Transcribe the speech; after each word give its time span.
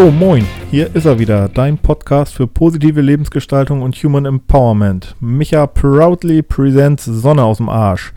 Jo, 0.00 0.10
moin, 0.10 0.46
hier 0.70 0.96
ist 0.96 1.04
er 1.04 1.18
wieder, 1.18 1.50
dein 1.50 1.76
Podcast 1.76 2.32
für 2.32 2.46
positive 2.46 3.02
Lebensgestaltung 3.02 3.82
und 3.82 3.94
Human 3.96 4.24
Empowerment. 4.24 5.14
Micha 5.20 5.66
proudly 5.66 6.40
presents 6.40 7.04
Sonne 7.04 7.44
aus 7.44 7.58
dem 7.58 7.68
Arsch. 7.68 8.14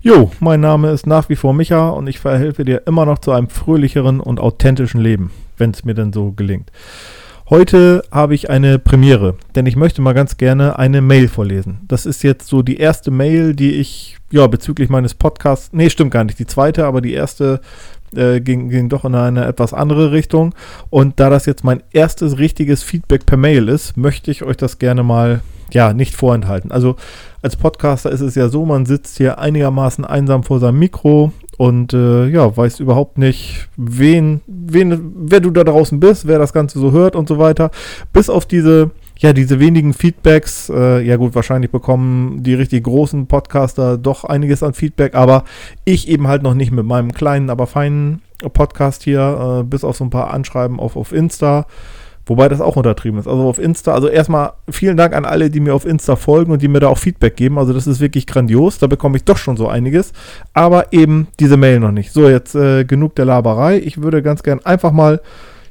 Jo, 0.00 0.30
mein 0.40 0.60
Name 0.60 0.90
ist 0.90 1.06
nach 1.06 1.28
wie 1.28 1.36
vor 1.36 1.52
Micha 1.52 1.90
und 1.90 2.06
ich 2.06 2.18
verhelfe 2.18 2.64
dir 2.64 2.86
immer 2.86 3.04
noch 3.04 3.18
zu 3.18 3.32
einem 3.32 3.50
fröhlicheren 3.50 4.20
und 4.20 4.40
authentischen 4.40 5.02
Leben, 5.02 5.30
wenn 5.58 5.72
es 5.72 5.84
mir 5.84 5.92
denn 5.92 6.14
so 6.14 6.32
gelingt. 6.32 6.72
Heute 7.50 8.04
habe 8.10 8.34
ich 8.34 8.48
eine 8.48 8.78
Premiere, 8.78 9.34
denn 9.54 9.66
ich 9.66 9.76
möchte 9.76 10.00
mal 10.00 10.14
ganz 10.14 10.38
gerne 10.38 10.78
eine 10.78 11.02
Mail 11.02 11.28
vorlesen. 11.28 11.80
Das 11.88 12.06
ist 12.06 12.22
jetzt 12.22 12.48
so 12.48 12.62
die 12.62 12.78
erste 12.78 13.10
Mail, 13.10 13.54
die 13.54 13.72
ich, 13.72 14.16
ja, 14.30 14.46
bezüglich 14.46 14.88
meines 14.88 15.12
Podcasts, 15.12 15.70
nee, 15.72 15.90
stimmt 15.90 16.10
gar 16.10 16.24
nicht, 16.24 16.38
die 16.38 16.46
zweite, 16.46 16.86
aber 16.86 17.02
die 17.02 17.12
erste 17.12 17.60
äh, 18.16 18.40
ging, 18.40 18.68
ging 18.68 18.88
doch 18.88 19.04
in 19.04 19.14
eine 19.14 19.46
etwas 19.46 19.72
andere 19.74 20.12
Richtung. 20.12 20.54
Und 20.90 21.20
da 21.20 21.30
das 21.30 21.46
jetzt 21.46 21.64
mein 21.64 21.82
erstes 21.92 22.38
richtiges 22.38 22.82
Feedback 22.82 23.26
per 23.26 23.36
Mail 23.36 23.68
ist, 23.68 23.96
möchte 23.96 24.30
ich 24.30 24.42
euch 24.42 24.56
das 24.56 24.78
gerne 24.78 25.02
mal, 25.02 25.40
ja, 25.72 25.92
nicht 25.92 26.14
vorenthalten. 26.14 26.72
Also 26.72 26.96
als 27.42 27.56
Podcaster 27.56 28.10
ist 28.10 28.20
es 28.20 28.34
ja 28.34 28.48
so, 28.48 28.64
man 28.64 28.86
sitzt 28.86 29.18
hier 29.18 29.38
einigermaßen 29.38 30.04
einsam 30.04 30.42
vor 30.42 30.58
seinem 30.60 30.78
Mikro 30.78 31.32
und 31.56 31.92
äh, 31.92 32.26
ja, 32.28 32.56
weiß 32.56 32.80
überhaupt 32.80 33.18
nicht, 33.18 33.68
wen, 33.76 34.40
wen, 34.46 35.12
wer 35.16 35.40
du 35.40 35.50
da 35.50 35.64
draußen 35.64 36.00
bist, 36.00 36.26
wer 36.26 36.38
das 36.38 36.52
Ganze 36.52 36.78
so 36.78 36.92
hört 36.92 37.16
und 37.16 37.28
so 37.28 37.38
weiter. 37.38 37.70
Bis 38.12 38.30
auf 38.30 38.46
diese, 38.46 38.90
ja, 39.18 39.32
diese 39.32 39.58
wenigen 39.58 39.94
Feedbacks, 39.94 40.70
äh, 40.70 41.00
ja 41.00 41.16
gut, 41.16 41.34
wahrscheinlich 41.34 41.72
bekommen 41.72 42.44
die 42.44 42.54
richtig 42.54 42.84
großen 42.84 43.26
Podcaster 43.26 43.98
doch 43.98 44.24
einiges 44.24 44.62
an 44.62 44.74
Feedback, 44.74 45.16
aber 45.16 45.44
ich 45.84 46.08
eben 46.08 46.28
halt 46.28 46.44
noch 46.44 46.54
nicht 46.54 46.70
mit 46.70 46.86
meinem 46.86 47.12
kleinen, 47.12 47.50
aber 47.50 47.66
feinen 47.66 48.22
Podcast 48.52 49.02
hier, 49.02 49.60
äh, 49.60 49.64
bis 49.64 49.82
auf 49.82 49.96
so 49.96 50.04
ein 50.04 50.10
paar 50.10 50.32
Anschreiben 50.32 50.78
auf, 50.78 50.96
auf 50.96 51.12
Insta. 51.12 51.66
Wobei 52.26 52.48
das 52.50 52.60
auch 52.60 52.76
untertrieben 52.76 53.18
ist. 53.18 53.26
Also 53.26 53.48
auf 53.48 53.58
Insta, 53.58 53.94
also 53.94 54.06
erstmal 54.06 54.52
vielen 54.68 54.98
Dank 54.98 55.16
an 55.16 55.24
alle, 55.24 55.48
die 55.48 55.60
mir 55.60 55.74
auf 55.74 55.86
Insta 55.86 56.14
folgen 56.14 56.52
und 56.52 56.60
die 56.60 56.68
mir 56.68 56.78
da 56.78 56.88
auch 56.88 56.98
Feedback 56.98 57.36
geben. 57.36 57.58
Also 57.58 57.72
das 57.72 57.86
ist 57.86 58.00
wirklich 58.00 58.26
grandios. 58.26 58.78
Da 58.78 58.86
bekomme 58.86 59.16
ich 59.16 59.24
doch 59.24 59.38
schon 59.38 59.56
so 59.56 59.66
einiges. 59.66 60.12
Aber 60.52 60.92
eben 60.92 61.28
diese 61.40 61.56
Mail 61.56 61.80
noch 61.80 61.90
nicht. 61.90 62.12
So, 62.12 62.28
jetzt 62.28 62.54
äh, 62.54 62.84
genug 62.84 63.14
der 63.14 63.24
Laberei. 63.24 63.78
Ich 63.78 64.02
würde 64.02 64.22
ganz 64.22 64.42
gern 64.42 64.60
einfach 64.60 64.92
mal, 64.92 65.22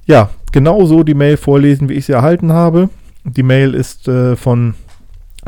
ja, 0.07 0.31
genauso 0.51 1.03
die 1.03 1.13
Mail 1.13 1.37
vorlesen, 1.37 1.89
wie 1.89 1.93
ich 1.93 2.07
sie 2.07 2.13
erhalten 2.13 2.51
habe. 2.51 2.89
Die 3.27 3.43
Mail 3.43 3.73
ist 3.73 4.07
äh, 4.07 4.35
von 4.35 4.75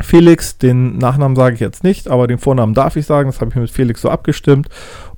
Felix. 0.00 0.58
Den 0.58 0.98
Nachnamen 0.98 1.36
sage 1.36 1.54
ich 1.54 1.60
jetzt 1.60 1.82
nicht, 1.84 2.08
aber 2.08 2.26
den 2.26 2.38
Vornamen 2.38 2.74
darf 2.74 2.96
ich 2.96 3.06
sagen. 3.06 3.30
Das 3.30 3.40
habe 3.40 3.50
ich 3.50 3.56
mit 3.56 3.70
Felix 3.70 4.02
so 4.02 4.10
abgestimmt. 4.10 4.68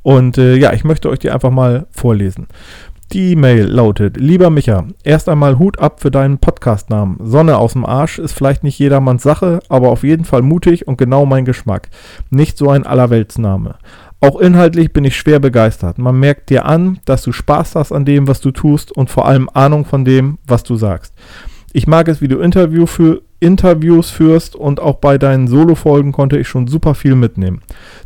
Und 0.03 0.39
äh, 0.39 0.57
ja, 0.57 0.73
ich 0.73 0.85
möchte 0.85 1.09
euch 1.09 1.19
die 1.19 1.31
einfach 1.31 1.51
mal 1.51 1.87
vorlesen. 1.91 2.47
Die 3.13 3.37
Mail 3.37 3.67
lautet, 3.67 4.17
lieber 4.17 4.49
Micha, 4.49 4.87
erst 5.05 5.29
einmal 5.29 5.59
Hut 5.59 5.79
ab 5.79 6.01
für 6.01 6.11
deinen 6.11 6.39
Podcastnamen. 6.39 7.19
Sonne 7.23 7.59
aus 7.59 7.75
dem 7.75 7.85
Arsch 7.85 8.19
ist 8.19 8.33
vielleicht 8.33 8.65
nicht 8.65 8.79
jedermanns 8.79 9.23
Sache, 9.23 9.61
aber 9.69 9.91
auf 9.91 10.03
jeden 10.03 10.25
Fall 10.25 10.41
mutig 10.41 10.89
und 10.89 10.97
genau 10.97 11.27
mein 11.27 11.45
Geschmack. 11.45 11.91
Nicht 12.31 12.57
so 12.57 12.71
ein 12.71 12.87
Allerweltsname. 12.87 13.75
Auch 14.21 14.41
inhaltlich 14.41 14.95
bin 14.95 15.05
ich 15.05 15.17
schwer 15.17 15.41
begeistert. 15.41 15.99
Man 15.99 16.19
merkt 16.21 16.49
dir 16.49 16.65
an, 16.65 17.01
dass 17.05 17.23
du 17.23 17.33
Spaß 17.33 17.75
hast 17.75 17.93
an 17.93 18.07
dem, 18.07 18.29
was 18.29 18.41
du 18.41 18.51
tust 18.51 18.93
und 18.93 19.11
vor 19.11 19.27
allem 19.27 19.51
Ahnung 19.53 19.85
von 19.85 20.07
dem, 20.07 20.39
was 20.47 20.63
du 20.63 20.77
sagst. 20.77 21.13
Ich 21.73 21.87
mag 21.87 22.09
es, 22.09 22.21
wie 22.21 22.29
du 22.29 22.39
Interview 22.39 22.87
für, 22.87 23.23
Interviews 23.41 24.11
führst 24.11 24.55
und 24.55 24.79
auch 24.79 24.97
bei 24.97 25.19
deinen 25.19 25.49
Solo-Folgen 25.49 26.13
konnte 26.13 26.39
ich 26.39 26.47
schon 26.47 26.69
super 26.69 26.95
viel 26.95 27.17
mitnehmen. 27.17 27.63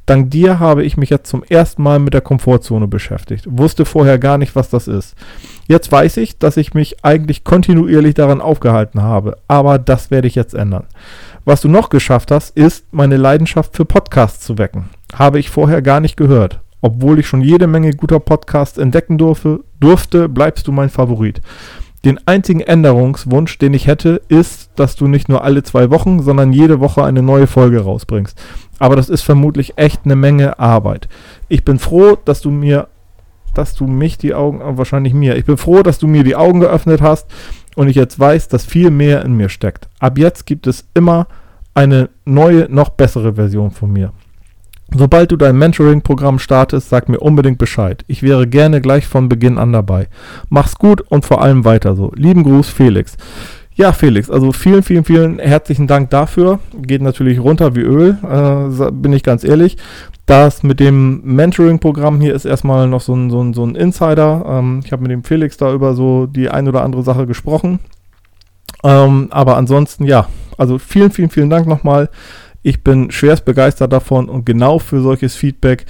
Dank 0.06 0.31
dir 0.31 0.60
habe 0.60 0.84
ich 0.84 0.97
mich 0.97 1.10
jetzt 1.10 1.28
zum 1.28 1.43
ersten 1.43 1.82
Mal 1.82 1.99
mit 1.99 2.15
der 2.15 2.21
Komfortzone 2.21 2.87
beschäftigt. 2.87 3.47
Wusste 3.49 3.84
vorher 3.84 4.19
gar 4.19 4.38
nicht, 4.38 4.56
was 4.56 4.71
das 4.71 4.88
ist. 4.88 5.15
Jetzt 5.66 5.91
weiß 5.91 6.16
ich, 6.19 6.38
dass 6.38 6.56
ich 6.56 6.75
mich 6.75 7.05
eigentlich 7.05 7.44
kontinuierlich 7.44 8.15
daran 8.15 8.41
aufgehalten 8.41 9.03
habe, 9.03 9.37
aber 9.49 9.78
das 9.78 10.10
werde 10.10 10.28
ich 10.28 10.37
jetzt 10.37 10.55
ändern. 10.55 10.84
Was 11.44 11.60
du 11.60 11.69
noch 11.69 11.91
geschafft 11.91 12.31
hast, 12.31 12.56
ist, 12.56 12.93
meine 12.93 13.16
Leidenschaft 13.16 13.76
für 13.76 13.84
Podcasts 13.84 14.44
zu 14.47 14.59
wecken. 14.59 14.88
Habe 15.12 15.38
ich 15.38 15.50
vorher 15.50 15.82
gar 15.82 16.00
nicht 16.00 16.16
gehört. 16.16 16.60
Obwohl 16.82 17.19
ich 17.19 17.26
schon 17.26 17.41
jede 17.41 17.66
Menge 17.66 17.93
guter 17.93 18.21
Podcasts 18.21 18.78
entdecken 18.78 19.19
durfte, 19.19 19.60
durfte, 19.81 20.28
bleibst 20.28 20.69
du 20.69 20.72
mein 20.72 20.91
Favorit. 20.91 21.41
Den 22.06 22.21
einzigen 22.25 22.61
Änderungswunsch, 22.61 23.59
den 23.59 23.75
ich 23.75 23.89
hätte, 23.89 24.22
ist, 24.28 24.71
dass 24.77 24.94
du 24.94 25.09
nicht 25.09 25.28
nur 25.28 25.43
alle 25.43 25.65
zwei 25.65 25.91
Wochen, 25.91 26.22
sondern 26.22 26.53
jede 26.53 26.78
Woche 26.78 27.03
eine 27.03 27.21
neue 27.21 27.49
Folge 27.49 27.81
rausbringst. 27.81 28.41
Aber 28.78 28.94
das 28.94 29.09
ist 29.09 29.22
vermutlich 29.22 29.77
echt 29.77 30.03
eine 30.05 30.15
Menge 30.15 30.61
Arbeit. 30.61 31.09
Ich 31.49 31.65
bin 31.65 31.81
froh, 31.81 32.17
dass 32.25 32.41
du 32.41 32.53
mir, 32.53 32.87
dass 33.55 33.75
du 33.75 33.89
mich 33.89 34.19
die 34.19 34.34
Augen, 34.34 34.61
äh, 34.61 34.78
wahrscheinlich 34.78 35.15
mir, 35.15 35.34
ich 35.34 35.47
bin 35.47 35.56
froh, 35.56 35.83
dass 35.83 35.99
du 35.99 36.06
mir 36.06 36.22
die 36.22 36.37
Augen 36.37 36.61
geöffnet 36.61 37.03
hast 37.03 37.27
und 37.75 37.89
ich 37.89 37.97
jetzt 37.97 38.21
weiß, 38.21 38.47
dass 38.47 38.65
viel 38.65 38.93
mehr 38.93 39.25
in 39.25 39.37
mir 39.37 39.49
steckt. 39.49 39.88
Ab 39.99 40.17
jetzt 40.17 40.47
gibt 40.47 40.69
es 40.69 40.87
immer 40.94 41.27
eine 41.75 42.11
neue, 42.25 42.69
noch 42.71 42.91
bessere 42.91 43.34
Version 43.34 43.73
von 43.73 43.93
mir. 43.93 44.12
Sobald 44.94 45.32
du 45.32 45.36
dein 45.36 45.58
Mentoring-Programm 45.58 46.38
startest, 46.38 46.88
sag 46.88 47.08
mir 47.08 47.19
unbedingt 47.19 47.58
Bescheid. 47.58 48.04
Ich 48.06 48.22
wäre 48.22 48.47
gerne 48.47 48.80
gleich 48.80 49.06
von 49.06 49.28
Beginn 49.28 49.58
an 49.58 49.72
dabei. 49.72 50.06
Mach's 50.48 50.76
gut 50.76 51.00
und 51.00 51.24
vor 51.24 51.42
allem 51.42 51.64
weiter 51.64 51.97
so. 51.97 52.12
Lieben 52.14 52.44
Gruß, 52.44 52.69
Felix. 52.69 53.16
Ja, 53.75 53.92
Felix, 53.92 54.30
also 54.30 54.52
vielen, 54.52 54.82
vielen, 54.82 55.04
vielen 55.04 55.38
herzlichen 55.38 55.86
Dank 55.86 56.08
dafür. 56.08 56.60
Geht 56.80 57.02
natürlich 57.02 57.41
runter 57.41 57.75
wie 57.75 57.80
Öl, 57.80 58.16
äh, 58.22 58.91
bin 58.91 59.12
ich 59.12 59.22
ganz 59.22 59.44
ehrlich. 59.44 59.76
Das 60.25 60.62
mit 60.62 60.80
dem 60.80 61.20
Mentoring-Programm 61.25 62.20
hier 62.20 62.34
ist 62.34 62.46
erstmal 62.46 62.88
noch 62.88 63.02
so 63.02 63.14
ein, 63.14 63.28
so 63.28 63.42
ein, 63.42 63.52
so 63.54 63.64
ein 63.64 63.75
Insider. 63.75 64.44
Ähm, 64.48 64.80
ich 64.84 64.92
habe 64.92 65.02
mit 65.02 65.10
dem 65.10 65.25
Felix 65.25 65.58
da 65.58 65.75
über 65.75 65.94
so 65.94 66.26
die 66.26 66.48
ein 66.48 66.66
oder 66.69 66.82
andere 66.82 67.02
Sache 67.02 67.26
gesprochen. 67.26 67.80
Ähm, 68.82 69.28
aber 69.30 69.56
ansonsten, 69.56 70.04
ja, 70.04 70.28
also 70.56 70.78
vielen, 70.78 71.10
vielen, 71.10 71.30
vielen 71.30 71.50
Dank 71.50 71.66
nochmal. 71.66 72.08
Ich 72.66 72.82
bin 72.82 73.12
schwerst 73.12 73.44
begeistert 73.44 73.93
davon 73.93 74.28
und 74.28 74.44
genau 74.44 74.81
für 74.81 75.00
solches 75.00 75.37
Feedback, 75.37 75.87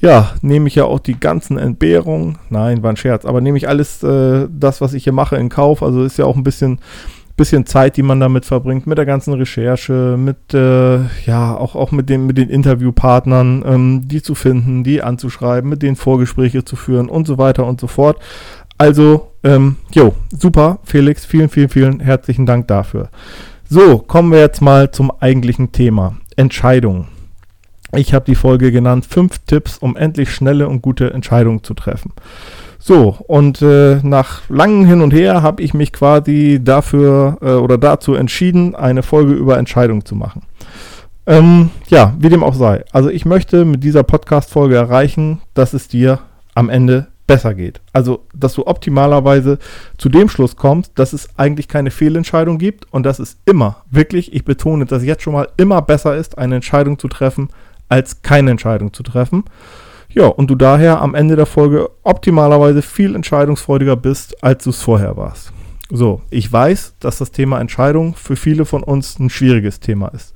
ja, 0.00 0.30
nehme 0.40 0.66
ich 0.66 0.74
ja 0.74 0.84
auch 0.84 0.98
die 0.98 1.20
ganzen 1.20 1.58
Entbehrungen. 1.58 2.38
Nein, 2.48 2.82
war 2.82 2.88
ein 2.88 2.96
Scherz, 2.96 3.26
aber 3.26 3.42
nehme 3.42 3.58
ich 3.58 3.68
alles 3.68 4.02
äh, 4.02 4.48
das, 4.50 4.80
was 4.80 4.94
ich 4.94 5.04
hier 5.04 5.12
mache, 5.12 5.36
in 5.36 5.50
Kauf. 5.50 5.82
Also 5.82 6.04
ist 6.04 6.16
ja 6.16 6.24
auch 6.24 6.34
ein 6.34 6.42
bisschen, 6.42 6.78
bisschen 7.36 7.66
Zeit, 7.66 7.98
die 7.98 8.02
man 8.02 8.18
damit 8.18 8.46
verbringt, 8.46 8.86
mit 8.86 8.96
der 8.96 9.04
ganzen 9.04 9.34
Recherche, 9.34 10.16
mit, 10.18 10.54
äh, 10.54 11.00
ja, 11.26 11.54
auch, 11.54 11.74
auch 11.74 11.92
mit, 11.92 12.08
den, 12.08 12.24
mit 12.24 12.38
den 12.38 12.48
Interviewpartnern, 12.48 13.62
ähm, 13.66 14.08
die 14.08 14.22
zu 14.22 14.34
finden, 14.34 14.84
die 14.84 15.02
anzuschreiben, 15.02 15.68
mit 15.68 15.82
denen 15.82 15.96
Vorgespräche 15.96 16.64
zu 16.64 16.76
führen 16.76 17.10
und 17.10 17.26
so 17.26 17.36
weiter 17.36 17.66
und 17.66 17.78
so 17.78 17.88
fort. 17.88 18.20
Also, 18.78 19.32
ähm, 19.44 19.76
jo, 19.92 20.14
super, 20.30 20.78
Felix, 20.84 21.26
vielen, 21.26 21.50
vielen, 21.50 21.68
vielen 21.68 22.00
herzlichen 22.00 22.46
Dank 22.46 22.68
dafür. 22.68 23.10
So, 23.68 23.98
kommen 23.98 24.30
wir 24.30 24.38
jetzt 24.38 24.62
mal 24.62 24.92
zum 24.92 25.10
eigentlichen 25.18 25.72
Thema. 25.72 26.16
Entscheidungen. 26.36 27.08
Ich 27.92 28.14
habe 28.14 28.24
die 28.24 28.36
Folge 28.36 28.70
genannt, 28.70 29.06
fünf 29.06 29.38
Tipps, 29.38 29.78
um 29.78 29.96
endlich 29.96 30.30
schnelle 30.30 30.68
und 30.68 30.82
gute 30.82 31.12
Entscheidungen 31.12 31.64
zu 31.64 31.74
treffen. 31.74 32.12
So, 32.78 33.16
und 33.26 33.62
äh, 33.62 33.98
nach 34.04 34.48
langem 34.48 34.86
Hin 34.86 35.00
und 35.00 35.12
Her 35.12 35.42
habe 35.42 35.62
ich 35.62 35.74
mich 35.74 35.92
quasi 35.92 36.60
dafür 36.62 37.38
äh, 37.40 37.54
oder 37.54 37.76
dazu 37.76 38.14
entschieden, 38.14 38.76
eine 38.76 39.02
Folge 39.02 39.32
über 39.32 39.58
Entscheidungen 39.58 40.04
zu 40.04 40.14
machen. 40.14 40.42
Ähm, 41.26 41.70
ja, 41.88 42.14
wie 42.20 42.28
dem 42.28 42.44
auch 42.44 42.54
sei. 42.54 42.84
Also 42.92 43.08
ich 43.08 43.24
möchte 43.24 43.64
mit 43.64 43.82
dieser 43.82 44.04
Podcast-Folge 44.04 44.76
erreichen, 44.76 45.40
dass 45.54 45.74
es 45.74 45.88
dir 45.88 46.20
am 46.54 46.68
Ende 46.68 47.08
besser 47.26 47.54
geht. 47.54 47.80
Also, 47.92 48.26
dass 48.34 48.54
du 48.54 48.66
optimalerweise 48.66 49.58
zu 49.98 50.08
dem 50.08 50.28
Schluss 50.28 50.56
kommst, 50.56 50.92
dass 50.98 51.12
es 51.12 51.28
eigentlich 51.38 51.68
keine 51.68 51.90
Fehlentscheidung 51.90 52.58
gibt 52.58 52.92
und 52.92 53.04
dass 53.04 53.18
es 53.18 53.38
immer, 53.44 53.84
wirklich, 53.90 54.32
ich 54.32 54.44
betone 54.44 54.86
das 54.86 55.04
jetzt 55.04 55.22
schon 55.22 55.32
mal, 55.32 55.48
immer 55.56 55.82
besser 55.82 56.16
ist, 56.16 56.38
eine 56.38 56.56
Entscheidung 56.56 56.98
zu 56.98 57.08
treffen, 57.08 57.48
als 57.88 58.22
keine 58.22 58.50
Entscheidung 58.50 58.92
zu 58.92 59.02
treffen. 59.02 59.44
Ja, 60.08 60.26
und 60.26 60.48
du 60.48 60.54
daher 60.54 61.02
am 61.02 61.14
Ende 61.14 61.36
der 61.36 61.46
Folge 61.46 61.90
optimalerweise 62.02 62.80
viel 62.82 63.14
entscheidungsfreudiger 63.14 63.96
bist, 63.96 64.42
als 64.42 64.64
du 64.64 64.70
es 64.70 64.80
vorher 64.80 65.16
warst. 65.16 65.52
So, 65.90 66.22
ich 66.30 66.52
weiß, 66.52 66.94
dass 67.00 67.18
das 67.18 67.30
Thema 67.30 67.60
Entscheidung 67.60 68.14
für 68.14 68.36
viele 68.36 68.64
von 68.64 68.82
uns 68.82 69.18
ein 69.18 69.30
schwieriges 69.30 69.78
Thema 69.78 70.08
ist, 70.08 70.34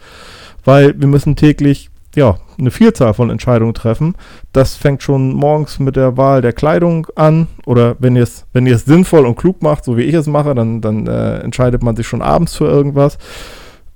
weil 0.65 1.01
wir 1.01 1.09
müssen 1.09 1.35
täglich 1.35 1.90
ja, 2.17 2.37
eine 2.59 2.71
Vielzahl 2.71 3.15
von 3.15 3.31
Entscheidungen 3.31 3.75
treffen. 3.75 4.15
Das 4.53 4.75
fängt 4.75 5.03
schon 5.03 5.33
morgens 5.33 5.79
mit 5.79 5.97
der 5.97 6.17
Wahl 6.17 6.43
der 6.43 6.53
Kleidung 6.53 7.07
an. 7.15 7.47
Oder 7.67 7.97
wenn 7.99 8.17
ihr 8.17 8.25
es, 8.25 8.47
wenn 8.53 8.67
sinnvoll 8.77 9.27
und 9.27 9.37
klug 9.37 9.63
macht, 9.63 9.85
so 9.85 9.97
wie 9.97 10.03
ich 10.03 10.15
es 10.15 10.27
mache, 10.27 10.55
dann, 10.55 10.81
dann 10.81 11.07
äh, 11.07 11.39
entscheidet 11.39 11.83
man 11.83 11.97
sich 11.97 12.07
schon 12.07 12.23
abends 12.23 12.57
für 12.57 12.67
irgendwas. 12.67 13.19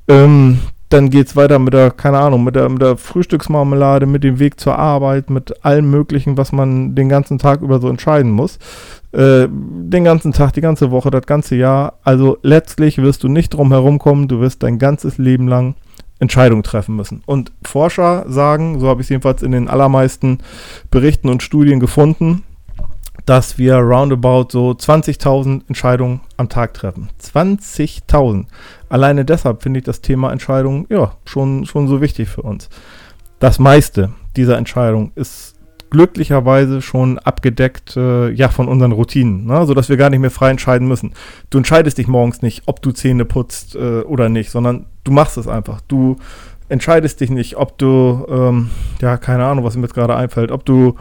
Ähm, 0.07 0.61
dann 0.91 1.11
geht 1.11 1.27
es 1.27 1.35
weiter 1.35 1.59
mit 1.59 1.75
der, 1.75 1.91
keine 1.91 2.19
Ahnung, 2.19 2.45
mit 2.45 2.55
der, 2.55 2.69
mit 2.69 2.81
der 2.81 2.97
Frühstücksmarmelade, 2.97 4.07
mit 4.07 4.23
dem 4.23 4.39
Weg 4.39 4.61
zur 4.61 4.79
Arbeit, 4.79 5.29
mit 5.29 5.65
allem 5.65 5.91
Möglichen, 5.91 6.37
was 6.37 6.53
man 6.53 6.95
den 6.95 7.09
ganzen 7.09 7.39
Tag 7.39 7.63
über 7.63 7.81
so 7.81 7.89
entscheiden 7.89 8.31
muss. 8.31 8.59
Äh, 9.11 9.49
den 9.51 10.05
ganzen 10.05 10.33
Tag, 10.33 10.53
die 10.53 10.61
ganze 10.61 10.93
Woche, 10.93 11.11
das 11.11 11.27
ganze 11.27 11.57
Jahr. 11.57 11.95
Also 12.05 12.39
letztlich 12.43 12.99
wirst 12.99 13.25
du 13.25 13.29
nicht 13.29 13.55
drum 13.55 13.73
herum 13.73 13.99
kommen, 13.99 14.29
du 14.29 14.39
wirst 14.41 14.63
dein 14.63 14.79
ganzes 14.79 15.19
Leben 15.19 15.49
lang 15.49 15.75
Entscheidungen 16.19 16.63
treffen 16.63 16.97
müssen. 16.97 17.23
Und 17.27 17.53
Forscher 17.63 18.25
sagen, 18.29 18.81
so 18.81 18.89
habe 18.89 19.01
ich 19.01 19.07
es 19.07 19.11
jedenfalls 19.11 19.43
in 19.43 19.53
den 19.53 19.69
allermeisten 19.69 20.39
Berichten 20.91 21.29
und 21.29 21.43
Studien 21.43 21.81
gefunden, 21.81 22.45
dass 23.27 23.59
wir 23.59 23.77
roundabout 23.77 24.49
so 24.51 24.71
20.000 24.71 25.63
Entscheidungen 25.69 26.21
am 26.37 26.49
Tag 26.49 26.75
treffen. 26.75 27.09
20.000. 27.23 28.47
Alleine 28.89 29.25
deshalb 29.25 29.63
finde 29.63 29.79
ich 29.79 29.85
das 29.85 30.03
Thema 30.03 30.31
Entscheidungen 30.31 30.87
ja 30.91 31.15
schon, 31.25 31.65
schon 31.65 31.89
so 31.89 32.01
wichtig 32.01 32.29
für 32.29 32.43
uns. 32.43 32.69
Das 33.39 33.59
meiste 33.59 34.11
dieser 34.37 34.59
Entscheidungen 34.59 35.13
ist 35.15 35.55
glücklicherweise 35.91 36.83
schon 36.83 37.19
abgedeckt 37.21 37.97
äh, 37.97 38.31
ja 38.31 38.49
von 38.49 38.69
unseren 38.69 38.93
Routinen, 38.93 39.47
ne? 39.47 39.65
sodass 39.65 39.89
wir 39.89 39.97
gar 39.97 40.11
nicht 40.11 40.19
mehr 40.19 40.31
frei 40.31 40.51
entscheiden 40.51 40.89
müssen. 40.89 41.13
Du 41.51 41.59
entscheidest 41.59 41.99
dich 41.99 42.09
morgens 42.09 42.43
nicht, 42.43 42.63
ob 42.67 42.83
du 42.83 42.91
Zähne 42.91 43.25
putzt 43.25 43.77
äh, 43.77 44.01
oder 44.01 44.29
nicht, 44.29 44.51
sondern 44.51 44.87
du 45.05 45.13
machst 45.13 45.37
es 45.37 45.49
einfach. 45.49 45.81
Du 45.83 46.17
entscheidest 46.69 47.21
dich 47.21 47.31
nicht, 47.31 47.57
ob 47.57 47.79
du, 47.79 48.27
ähm, 48.29 48.71
ja, 49.01 49.17
keine 49.17 49.45
Ahnung, 49.45 49.65
was 49.65 49.77
mir 49.77 49.83
jetzt 49.83 49.95
gerade 49.95 50.17
einfällt, 50.17 50.51
ob 50.51 50.65
du 50.65 50.97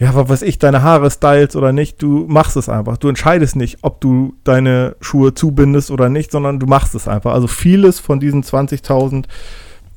ja, 0.00 0.14
was 0.14 0.28
weiß 0.28 0.42
ich, 0.42 0.58
deine 0.58 0.82
Haare 0.82 1.10
stylst 1.10 1.56
oder 1.56 1.72
nicht, 1.72 2.00
du 2.00 2.26
machst 2.28 2.56
es 2.56 2.68
einfach. 2.68 2.98
Du 2.98 3.08
entscheidest 3.08 3.56
nicht, 3.56 3.78
ob 3.82 4.00
du 4.00 4.34
deine 4.44 4.94
Schuhe 5.00 5.34
zubindest 5.34 5.90
oder 5.90 6.08
nicht, 6.08 6.30
sondern 6.30 6.60
du 6.60 6.66
machst 6.66 6.94
es 6.94 7.08
einfach. 7.08 7.34
Also 7.34 7.48
vieles 7.48 7.98
von 7.98 8.20
diesen 8.20 8.44
20.000 8.44 9.24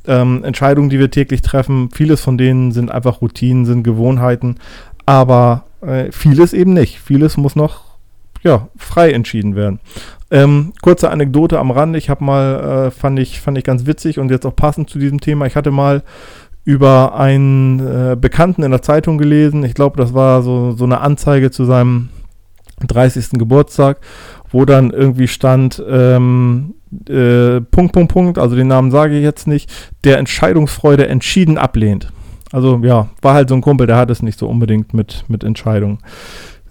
ähm, 0.07 0.43
Entscheidungen, 0.43 0.89
die 0.89 0.97
wir 0.97 1.11
täglich 1.11 1.43
treffen, 1.43 1.89
vieles 1.91 2.21
von 2.21 2.37
denen 2.37 2.71
sind 2.71 2.91
einfach 2.91 3.21
Routinen, 3.21 3.65
sind 3.65 3.83
Gewohnheiten, 3.83 4.55
aber 5.05 5.65
äh, 5.81 6.11
vieles 6.11 6.53
eben 6.53 6.73
nicht. 6.73 6.99
Vieles 6.99 7.37
muss 7.37 7.55
noch 7.55 7.90
ja, 8.43 8.69
frei 8.75 9.11
entschieden 9.11 9.55
werden. 9.55 9.79
Ähm, 10.31 10.73
kurze 10.81 11.09
Anekdote 11.09 11.59
am 11.59 11.71
Rande. 11.71 11.99
Ich 11.99 12.09
habe 12.09 12.23
mal, 12.23 12.87
äh, 12.87 12.91
fand, 12.91 13.19
ich, 13.19 13.41
fand 13.41 13.57
ich 13.57 13.63
ganz 13.63 13.85
witzig 13.85 14.17
und 14.17 14.31
jetzt 14.31 14.45
auch 14.45 14.55
passend 14.55 14.89
zu 14.89 14.97
diesem 14.97 15.19
Thema. 15.19 15.45
Ich 15.45 15.55
hatte 15.55 15.71
mal 15.71 16.03
über 16.63 17.15
einen 17.15 17.79
äh, 17.79 18.15
Bekannten 18.15 18.63
in 18.63 18.71
der 18.71 18.81
Zeitung 18.81 19.17
gelesen. 19.17 19.63
Ich 19.63 19.73
glaube, 19.73 19.97
das 19.97 20.13
war 20.13 20.41
so, 20.41 20.71
so 20.71 20.85
eine 20.85 21.01
Anzeige 21.01 21.51
zu 21.51 21.65
seinem 21.65 22.09
30. 22.87 23.31
Geburtstag, 23.31 23.97
wo 24.51 24.65
dann 24.65 24.91
irgendwie 24.91 25.27
stand, 25.27 25.83
ähm, 25.87 26.75
äh, 27.07 27.61
Punkt, 27.61 27.93
Punkt, 27.93 28.11
Punkt, 28.11 28.37
also 28.37 28.55
den 28.55 28.67
Namen 28.67 28.91
sage 28.91 29.17
ich 29.17 29.23
jetzt 29.23 29.47
nicht, 29.47 29.71
der 30.03 30.17
Entscheidungsfreude 30.17 31.07
entschieden 31.07 31.57
ablehnt. 31.57 32.11
Also 32.51 32.81
ja, 32.83 33.09
war 33.21 33.33
halt 33.33 33.49
so 33.49 33.55
ein 33.55 33.61
Kumpel, 33.61 33.87
der 33.87 33.95
hat 33.95 34.09
es 34.09 34.21
nicht 34.21 34.37
so 34.37 34.47
unbedingt 34.47 34.93
mit, 34.93 35.23
mit 35.29 35.43
Entscheidungen. 35.43 35.99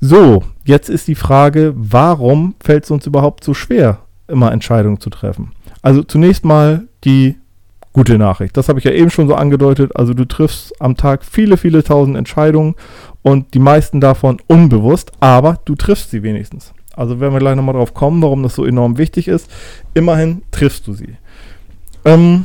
So, 0.00 0.42
jetzt 0.64 0.88
ist 0.88 1.08
die 1.08 1.14
Frage, 1.14 1.74
warum 1.76 2.54
fällt 2.60 2.84
es 2.84 2.90
uns 2.90 3.06
überhaupt 3.06 3.44
so 3.44 3.52
schwer, 3.52 3.98
immer 4.28 4.50
Entscheidungen 4.50 4.98
zu 4.98 5.10
treffen? 5.10 5.52
Also 5.82 6.02
zunächst 6.02 6.44
mal 6.44 6.88
die 7.04 7.36
gute 7.92 8.18
Nachricht. 8.18 8.56
Das 8.56 8.68
habe 8.68 8.78
ich 8.78 8.84
ja 8.84 8.92
eben 8.92 9.10
schon 9.10 9.28
so 9.28 9.34
angedeutet. 9.34 9.94
Also 9.96 10.14
du 10.14 10.24
triffst 10.24 10.80
am 10.80 10.96
Tag 10.96 11.24
viele, 11.24 11.56
viele 11.56 11.82
tausend 11.82 12.16
Entscheidungen 12.16 12.76
und 13.22 13.52
die 13.52 13.58
meisten 13.58 14.00
davon 14.00 14.38
unbewusst, 14.46 15.12
aber 15.20 15.58
du 15.64 15.74
triffst 15.74 16.10
sie 16.10 16.22
wenigstens. 16.22 16.72
Also 16.94 17.20
werden 17.20 17.32
wir 17.32 17.40
gleich 17.40 17.56
nochmal 17.56 17.74
drauf 17.74 17.94
kommen, 17.94 18.22
warum 18.22 18.42
das 18.42 18.54
so 18.54 18.64
enorm 18.64 18.96
wichtig 18.96 19.28
ist. 19.28 19.50
Immerhin 19.94 20.42
triffst 20.50 20.86
du 20.86 20.92
sie. 20.92 21.16
Ähm, 22.04 22.44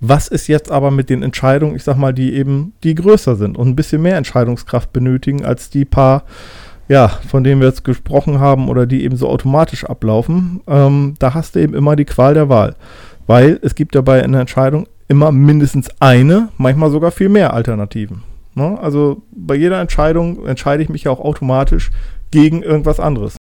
was 0.00 0.28
ist 0.28 0.46
jetzt 0.46 0.70
aber 0.70 0.90
mit 0.90 1.10
den 1.10 1.22
Entscheidungen, 1.22 1.74
ich 1.74 1.82
sag 1.82 1.96
mal, 1.96 2.12
die 2.12 2.34
eben, 2.34 2.72
die 2.84 2.94
größer 2.94 3.36
sind 3.36 3.58
und 3.58 3.68
ein 3.68 3.76
bisschen 3.76 4.02
mehr 4.02 4.16
Entscheidungskraft 4.16 4.92
benötigen 4.92 5.44
als 5.44 5.70
die 5.70 5.84
paar, 5.84 6.24
ja, 6.88 7.08
von 7.08 7.44
denen 7.44 7.60
wir 7.60 7.68
jetzt 7.68 7.84
gesprochen 7.84 8.38
haben 8.38 8.68
oder 8.68 8.86
die 8.86 9.04
eben 9.04 9.16
so 9.16 9.28
automatisch 9.28 9.84
ablaufen? 9.84 10.60
Ähm, 10.66 11.14
da 11.18 11.34
hast 11.34 11.54
du 11.54 11.60
eben 11.60 11.74
immer 11.74 11.96
die 11.96 12.04
Qual 12.04 12.34
der 12.34 12.48
Wahl. 12.48 12.76
Weil 13.26 13.58
es 13.62 13.74
gibt 13.74 13.94
ja 13.94 14.00
bei 14.00 14.22
einer 14.22 14.40
Entscheidung 14.40 14.86
immer 15.08 15.32
mindestens 15.32 15.88
eine, 16.00 16.48
manchmal 16.56 16.90
sogar 16.90 17.10
viel 17.10 17.28
mehr 17.28 17.52
Alternativen. 17.52 18.22
Ne? 18.54 18.78
Also 18.80 19.22
bei 19.32 19.54
jeder 19.54 19.80
Entscheidung 19.80 20.46
entscheide 20.46 20.82
ich 20.82 20.88
mich 20.88 21.04
ja 21.04 21.10
auch 21.10 21.20
automatisch 21.20 21.90
gegen 22.30 22.62
irgendwas 22.62 23.00
anderes. 23.00 23.36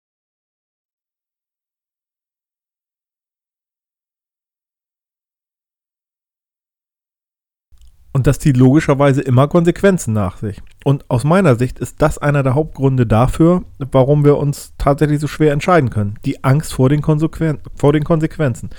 Und 8.17 8.25
das 8.25 8.39
zieht 8.39 8.57
logischerweise 8.57 9.21
immer 9.21 9.47
Konsequenzen 9.47 10.11
nach 10.11 10.37
sich. 10.37 10.59
Und 10.83 11.05
aus 11.07 11.23
meiner 11.23 11.53
Sicht 11.53 11.77
ist 11.77 12.01
das 12.01 12.17
einer 12.17 12.41
der 12.41 12.55
Hauptgründe 12.55 13.05
dafür, 13.05 13.61
warum 13.77 14.25
wir 14.25 14.37
uns 14.37 14.73
tatsächlich 14.79 15.19
so 15.19 15.27
schwer 15.27 15.53
entscheiden 15.53 15.91
können. 15.91 16.15
Die 16.25 16.43
Angst 16.43 16.73
vor 16.73 16.89
den, 16.89 17.03
Konsequen 17.03 17.59
vor 17.75 17.93
den 17.93 18.03
Konsequenzen. 18.03 18.71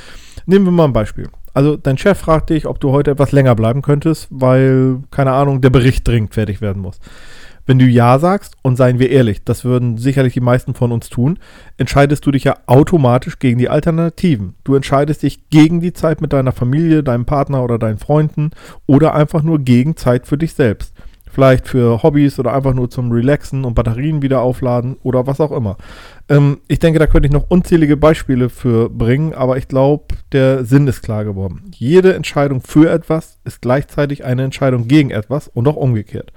Nehmen 0.46 0.64
wir 0.64 0.72
mal 0.72 0.86
ein 0.86 0.92
Beispiel. 0.92 1.28
Also 1.54 1.76
dein 1.76 1.98
Chef 1.98 2.18
fragt 2.18 2.50
dich, 2.50 2.66
ob 2.66 2.80
du 2.80 2.90
heute 2.90 3.12
etwas 3.12 3.30
länger 3.30 3.54
bleiben 3.54 3.80
könntest, 3.80 4.26
weil, 4.30 5.04
keine 5.12 5.30
Ahnung, 5.30 5.60
der 5.60 5.70
Bericht 5.70 6.08
dringend 6.08 6.34
fertig 6.34 6.60
werden 6.60 6.82
muss. 6.82 6.98
Wenn 7.68 7.78
du 7.78 7.84
Ja 7.84 8.18
sagst, 8.18 8.56
und 8.62 8.76
seien 8.76 8.98
wir 8.98 9.10
ehrlich, 9.10 9.44
das 9.44 9.62
würden 9.62 9.98
sicherlich 9.98 10.32
die 10.32 10.40
meisten 10.40 10.72
von 10.72 10.90
uns 10.90 11.10
tun, 11.10 11.38
entscheidest 11.76 12.24
du 12.24 12.30
dich 12.30 12.44
ja 12.44 12.56
automatisch 12.64 13.38
gegen 13.38 13.58
die 13.58 13.68
Alternativen. 13.68 14.54
Du 14.64 14.74
entscheidest 14.74 15.22
dich 15.22 15.50
gegen 15.50 15.82
die 15.82 15.92
Zeit 15.92 16.22
mit 16.22 16.32
deiner 16.32 16.52
Familie, 16.52 17.02
deinem 17.02 17.26
Partner 17.26 17.62
oder 17.62 17.78
deinen 17.78 17.98
Freunden 17.98 18.52
oder 18.86 19.14
einfach 19.14 19.42
nur 19.42 19.58
gegen 19.58 19.98
Zeit 19.98 20.26
für 20.26 20.38
dich 20.38 20.54
selbst. 20.54 20.94
Vielleicht 21.30 21.68
für 21.68 22.02
Hobbys 22.02 22.38
oder 22.38 22.54
einfach 22.54 22.72
nur 22.72 22.88
zum 22.88 23.12
Relaxen 23.12 23.66
und 23.66 23.74
Batterien 23.74 24.22
wieder 24.22 24.40
aufladen 24.40 24.96
oder 25.02 25.26
was 25.26 25.38
auch 25.38 25.52
immer. 25.52 25.76
Ähm, 26.28 26.60
ich 26.68 26.78
denke, 26.78 26.98
da 26.98 27.06
könnte 27.06 27.26
ich 27.26 27.32
noch 27.32 27.50
unzählige 27.50 27.96
Beispiele 27.96 28.48
für 28.48 28.88
bringen, 28.88 29.34
aber 29.34 29.58
ich 29.58 29.68
glaube, 29.68 30.14
der 30.32 30.64
Sinn 30.64 30.86
ist 30.86 31.02
klar 31.02 31.24
geworden. 31.24 31.70
Jede 31.74 32.14
Entscheidung 32.14 32.60
für 32.60 32.90
etwas 32.90 33.38
ist 33.44 33.60
gleichzeitig 33.60 34.24
eine 34.24 34.44
Entscheidung 34.44 34.88
gegen 34.88 35.10
etwas 35.10 35.48
und 35.48 35.68
auch 35.68 35.76
umgekehrt. 35.76 36.32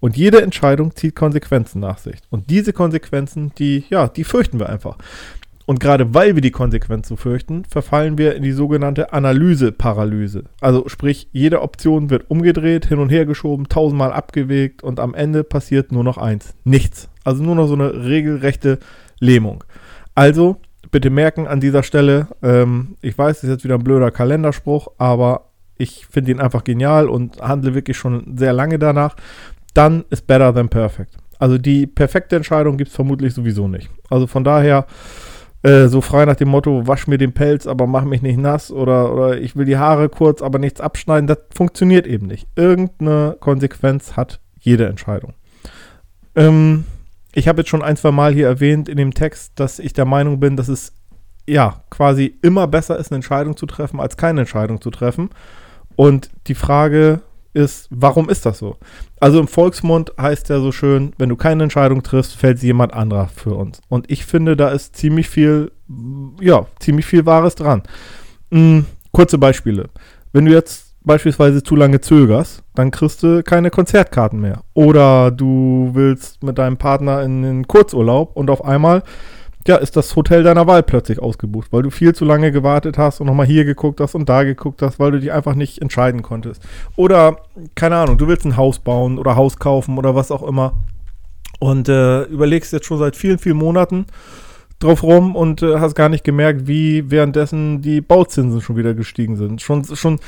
Und 0.00 0.16
jede 0.16 0.42
Entscheidung 0.42 0.94
zieht 0.94 1.14
Konsequenzen 1.14 1.80
nach 1.80 1.98
sich. 1.98 2.16
Und 2.30 2.50
diese 2.50 2.72
Konsequenzen, 2.72 3.52
die, 3.58 3.84
ja, 3.88 4.08
die 4.08 4.24
fürchten 4.24 4.58
wir 4.58 4.68
einfach. 4.68 4.98
Und 5.66 5.80
gerade 5.80 6.14
weil 6.14 6.36
wir 6.36 6.42
die 6.42 6.52
Konsequenzen 6.52 7.16
fürchten, 7.16 7.64
verfallen 7.64 8.18
wir 8.18 8.36
in 8.36 8.44
die 8.44 8.52
sogenannte 8.52 9.12
Analyse-Paralyse. 9.12 10.44
Also 10.60 10.88
sprich, 10.88 11.28
jede 11.32 11.60
Option 11.60 12.08
wird 12.08 12.30
umgedreht, 12.30 12.86
hin 12.86 13.00
und 13.00 13.10
her 13.10 13.26
geschoben, 13.26 13.68
tausendmal 13.68 14.12
abgewegt 14.12 14.84
und 14.84 15.00
am 15.00 15.12
Ende 15.12 15.42
passiert 15.42 15.90
nur 15.90 16.04
noch 16.04 16.18
eins. 16.18 16.54
Nichts. 16.62 17.08
Also 17.24 17.42
nur 17.42 17.56
noch 17.56 17.66
so 17.66 17.74
eine 17.74 18.04
regelrechte 18.04 18.78
Lähmung. 19.18 19.64
Also 20.14 20.58
bitte 20.92 21.10
merken 21.10 21.48
an 21.48 21.60
dieser 21.60 21.82
Stelle, 21.82 22.28
ähm, 22.42 22.96
ich 23.02 23.18
weiß, 23.18 23.38
das 23.38 23.44
ist 23.44 23.50
jetzt 23.50 23.64
wieder 23.64 23.74
ein 23.74 23.84
blöder 23.84 24.12
Kalenderspruch, 24.12 24.88
aber 24.98 25.50
ich 25.78 26.06
finde 26.06 26.30
ihn 26.30 26.40
einfach 26.40 26.62
genial 26.62 27.08
und 27.08 27.40
handle 27.42 27.74
wirklich 27.74 27.96
schon 27.96 28.36
sehr 28.36 28.52
lange 28.52 28.78
danach. 28.78 29.16
Dann 29.76 30.04
ist 30.10 30.26
better 30.26 30.54
than 30.54 30.68
perfect. 30.68 31.16
Also 31.38 31.58
die 31.58 31.86
perfekte 31.86 32.36
Entscheidung 32.36 32.78
gibt 32.78 32.88
es 32.88 32.96
vermutlich 32.96 33.34
sowieso 33.34 33.68
nicht. 33.68 33.90
Also 34.08 34.26
von 34.26 34.42
daher 34.42 34.86
äh, 35.62 35.88
so 35.88 36.00
frei 36.00 36.24
nach 36.24 36.36
dem 36.36 36.48
Motto, 36.48 36.86
wasch 36.86 37.06
mir 37.06 37.18
den 37.18 37.32
Pelz, 37.32 37.66
aber 37.66 37.86
mach 37.86 38.04
mich 38.04 38.22
nicht 38.22 38.38
nass 38.38 38.70
oder, 38.70 39.12
oder 39.12 39.38
ich 39.38 39.54
will 39.54 39.66
die 39.66 39.76
Haare 39.76 40.08
kurz, 40.08 40.40
aber 40.40 40.58
nichts 40.58 40.80
abschneiden, 40.80 41.26
das 41.26 41.38
funktioniert 41.54 42.06
eben 42.06 42.26
nicht. 42.26 42.46
Irgendeine 42.56 43.36
Konsequenz 43.38 44.16
hat 44.16 44.40
jede 44.58 44.86
Entscheidung. 44.86 45.34
Ähm, 46.34 46.84
ich 47.34 47.48
habe 47.48 47.60
jetzt 47.60 47.68
schon 47.68 47.82
ein, 47.82 47.96
zwei 47.96 48.12
Mal 48.12 48.32
hier 48.32 48.46
erwähnt 48.46 48.88
in 48.88 48.96
dem 48.96 49.12
Text, 49.12 49.52
dass 49.56 49.78
ich 49.78 49.92
der 49.92 50.06
Meinung 50.06 50.40
bin, 50.40 50.56
dass 50.56 50.68
es 50.68 50.94
ja 51.46 51.82
quasi 51.90 52.38
immer 52.40 52.66
besser 52.66 52.96
ist, 52.98 53.10
eine 53.10 53.16
Entscheidung 53.16 53.56
zu 53.56 53.66
treffen, 53.66 54.00
als 54.00 54.16
keine 54.16 54.40
Entscheidung 54.40 54.80
zu 54.80 54.90
treffen. 54.90 55.28
Und 55.96 56.30
die 56.46 56.54
Frage 56.54 57.20
ist, 57.56 57.88
warum 57.90 58.28
ist 58.28 58.46
das 58.46 58.58
so? 58.58 58.76
Also 59.18 59.40
im 59.40 59.48
Volksmund 59.48 60.12
heißt 60.20 60.50
ja 60.50 60.60
so 60.60 60.72
schön, 60.72 61.12
wenn 61.16 61.30
du 61.30 61.36
keine 61.36 61.62
Entscheidung 61.62 62.02
triffst, 62.02 62.36
fällt 62.36 62.62
jemand 62.62 62.92
anderer 62.92 63.28
für 63.34 63.54
uns. 63.54 63.80
Und 63.88 64.10
ich 64.10 64.26
finde, 64.26 64.56
da 64.56 64.68
ist 64.68 64.94
ziemlich 64.94 65.28
viel, 65.28 65.72
ja, 66.40 66.66
ziemlich 66.78 67.06
viel 67.06 67.24
Wahres 67.24 67.54
dran. 67.54 67.82
Hm, 68.52 68.84
kurze 69.10 69.38
Beispiele. 69.38 69.88
Wenn 70.32 70.44
du 70.44 70.52
jetzt 70.52 70.94
beispielsweise 71.02 71.62
zu 71.62 71.76
lange 71.76 72.00
zögerst, 72.00 72.62
dann 72.74 72.90
kriegst 72.90 73.22
du 73.22 73.42
keine 73.42 73.70
Konzertkarten 73.70 74.40
mehr. 74.40 74.62
Oder 74.74 75.30
du 75.30 75.90
willst 75.94 76.42
mit 76.42 76.58
deinem 76.58 76.76
Partner 76.76 77.22
in 77.22 77.42
den 77.42 77.66
Kurzurlaub 77.66 78.36
und 78.36 78.50
auf 78.50 78.64
einmal 78.64 79.02
ja, 79.68 79.76
ist 79.76 79.96
das 79.96 80.14
Hotel 80.16 80.42
deiner 80.42 80.66
Wahl 80.66 80.82
plötzlich 80.82 81.20
ausgebucht, 81.20 81.72
weil 81.72 81.82
du 81.82 81.90
viel 81.90 82.14
zu 82.14 82.24
lange 82.24 82.52
gewartet 82.52 82.98
hast 82.98 83.20
und 83.20 83.26
nochmal 83.26 83.46
hier 83.46 83.64
geguckt 83.64 84.00
hast 84.00 84.14
und 84.14 84.28
da 84.28 84.44
geguckt 84.44 84.82
hast, 84.82 84.98
weil 84.98 85.12
du 85.12 85.20
dich 85.20 85.32
einfach 85.32 85.54
nicht 85.54 85.82
entscheiden 85.82 86.22
konntest. 86.22 86.62
Oder, 86.96 87.38
keine 87.74 87.96
Ahnung, 87.96 88.18
du 88.18 88.28
willst 88.28 88.44
ein 88.44 88.56
Haus 88.56 88.78
bauen 88.78 89.18
oder 89.18 89.36
Haus 89.36 89.58
kaufen 89.58 89.98
oder 89.98 90.14
was 90.14 90.30
auch 90.30 90.42
immer 90.42 90.74
und 91.58 91.88
äh, 91.88 92.22
überlegst 92.24 92.72
jetzt 92.72 92.86
schon 92.86 92.98
seit 92.98 93.16
vielen, 93.16 93.38
vielen 93.38 93.56
Monaten 93.56 94.06
drauf 94.78 95.02
rum 95.02 95.36
und 95.36 95.62
äh, 95.62 95.78
hast 95.78 95.94
gar 95.94 96.08
nicht 96.08 96.24
gemerkt, 96.24 96.66
wie 96.66 97.10
währenddessen 97.10 97.80
die 97.80 98.00
Bauzinsen 98.00 98.60
schon 98.60 98.76
wieder 98.76 98.94
gestiegen 98.94 99.36
sind. 99.36 99.62
Schon, 99.62 99.84
schon 99.84 100.20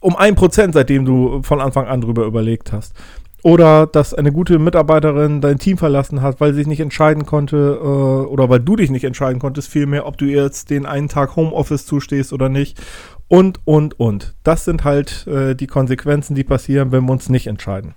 um 0.00 0.16
ein 0.16 0.34
Prozent, 0.34 0.74
seitdem 0.74 1.04
du 1.04 1.42
von 1.42 1.60
Anfang 1.60 1.86
an 1.86 2.00
drüber 2.00 2.24
überlegt 2.24 2.72
hast. 2.72 2.94
Oder 3.42 3.86
dass 3.86 4.14
eine 4.14 4.32
gute 4.32 4.58
Mitarbeiterin 4.58 5.40
dein 5.40 5.58
Team 5.58 5.78
verlassen 5.78 6.22
hat, 6.22 6.40
weil 6.40 6.52
sie 6.52 6.58
sich 6.58 6.66
nicht 6.66 6.80
entscheiden 6.80 7.24
konnte, 7.24 7.78
äh, 7.80 7.84
oder 7.84 8.48
weil 8.48 8.60
du 8.60 8.74
dich 8.74 8.90
nicht 8.90 9.04
entscheiden 9.04 9.38
konntest, 9.38 9.68
vielmehr, 9.68 10.06
ob 10.06 10.18
du 10.18 10.24
jetzt 10.24 10.70
den 10.70 10.86
einen 10.86 11.08
Tag 11.08 11.36
Homeoffice 11.36 11.86
zustehst 11.86 12.32
oder 12.32 12.48
nicht. 12.48 12.80
Und, 13.28 13.60
und, 13.64 14.00
und. 14.00 14.34
Das 14.42 14.64
sind 14.64 14.84
halt 14.84 15.26
äh, 15.28 15.54
die 15.54 15.66
Konsequenzen, 15.68 16.34
die 16.34 16.44
passieren, 16.44 16.90
wenn 16.90 17.04
wir 17.04 17.12
uns 17.12 17.28
nicht 17.28 17.46
entscheiden. 17.46 17.94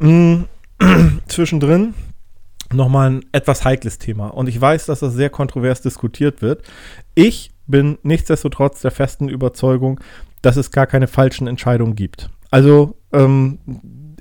Mhm. 0.00 0.46
Zwischendrin 1.28 1.94
nochmal 2.72 3.10
ein 3.10 3.24
etwas 3.32 3.64
heikles 3.64 3.98
Thema. 3.98 4.28
Und 4.28 4.48
ich 4.48 4.60
weiß, 4.60 4.86
dass 4.86 5.00
das 5.00 5.14
sehr 5.14 5.30
kontrovers 5.30 5.82
diskutiert 5.82 6.42
wird. 6.42 6.62
Ich 7.14 7.52
bin 7.66 7.98
nichtsdestotrotz 8.02 8.80
der 8.80 8.90
festen 8.90 9.28
Überzeugung, 9.28 10.00
dass 10.42 10.56
es 10.56 10.70
gar 10.70 10.86
keine 10.86 11.06
falschen 11.06 11.46
Entscheidungen 11.46 11.94
gibt. 11.94 12.30
Also, 12.50 12.96
ähm, 13.12 13.58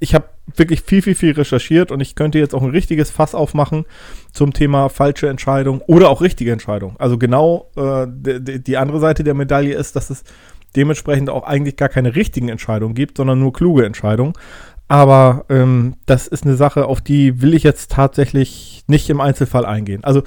ich 0.04 0.14
habe 0.14 0.26
wirklich 0.58 0.82
viel, 0.82 1.02
viel, 1.02 1.16
viel 1.16 1.32
recherchiert 1.32 1.90
und 1.90 2.02
ich 2.02 2.16
könnte 2.16 2.38
jetzt 2.38 2.54
auch 2.54 2.62
ein 2.62 2.72
richtiges 2.72 3.10
Fass 3.10 3.34
aufmachen 3.34 3.86
zum 4.34 4.52
Thema 4.52 4.90
falsche 4.90 5.30
Entscheidung 5.30 5.80
oder 5.88 6.10
auch 6.10 6.22
richtige 6.22 6.52
Entscheidung. 6.52 6.98
Also 7.00 7.18
genau 7.18 7.72
äh, 7.78 8.06
die, 8.10 8.78
andere 8.78 9.00
Seite 9.00 9.24
der 9.24 9.34
Medaille 9.34 9.74
ist, 9.74 9.96
dass 9.96 10.10
es 10.10 10.26
dementsprechend 10.76 11.30
auch 11.30 11.44
eigentlich 11.44 11.78
gar 11.78 11.88
keine 11.88 12.18
richtigen 12.18 12.50
Entscheidungen 12.50 12.96
gibt, 12.96 13.16
sondern 13.16 13.40
nur 13.40 13.54
kluge 13.54 13.86
Entscheidungen. 13.86 14.34
Aber 14.90 15.46
ähm, 15.48 15.96
das 16.06 16.28
ist 16.28 16.46
eine 16.46 16.58
Sache, 16.58 16.86
auf 16.88 17.00
die 17.00 17.42
will 17.42 17.54
ich 17.54 17.64
jetzt 17.64 17.92
tatsächlich 17.92 18.84
nicht 18.88 19.10
im 19.10 19.22
Einzelfall 19.22 19.66
eingehen. 19.66 20.04
Also 20.04 20.24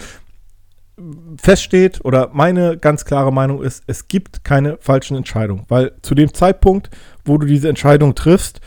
feststeht 1.37 2.03
oder 2.03 2.31
meine 2.33 2.79
ganz 2.79 3.05
klare 3.05 3.31
Meinung 3.31 3.63
ist, 3.63 3.85
es 3.87 4.09
gibt 4.09 4.43
keine 4.43 4.79
falschen 4.81 5.19
Entscheidungen, 5.19 5.67
weil 5.69 5.93
zu 6.01 6.15
dem 6.15 6.33
Zeitpunkt, 6.33 6.89
wo 7.27 7.37
du 7.37 7.47
diese 7.47 7.69
Entscheidung 7.69 8.15
triffst, 8.15 8.63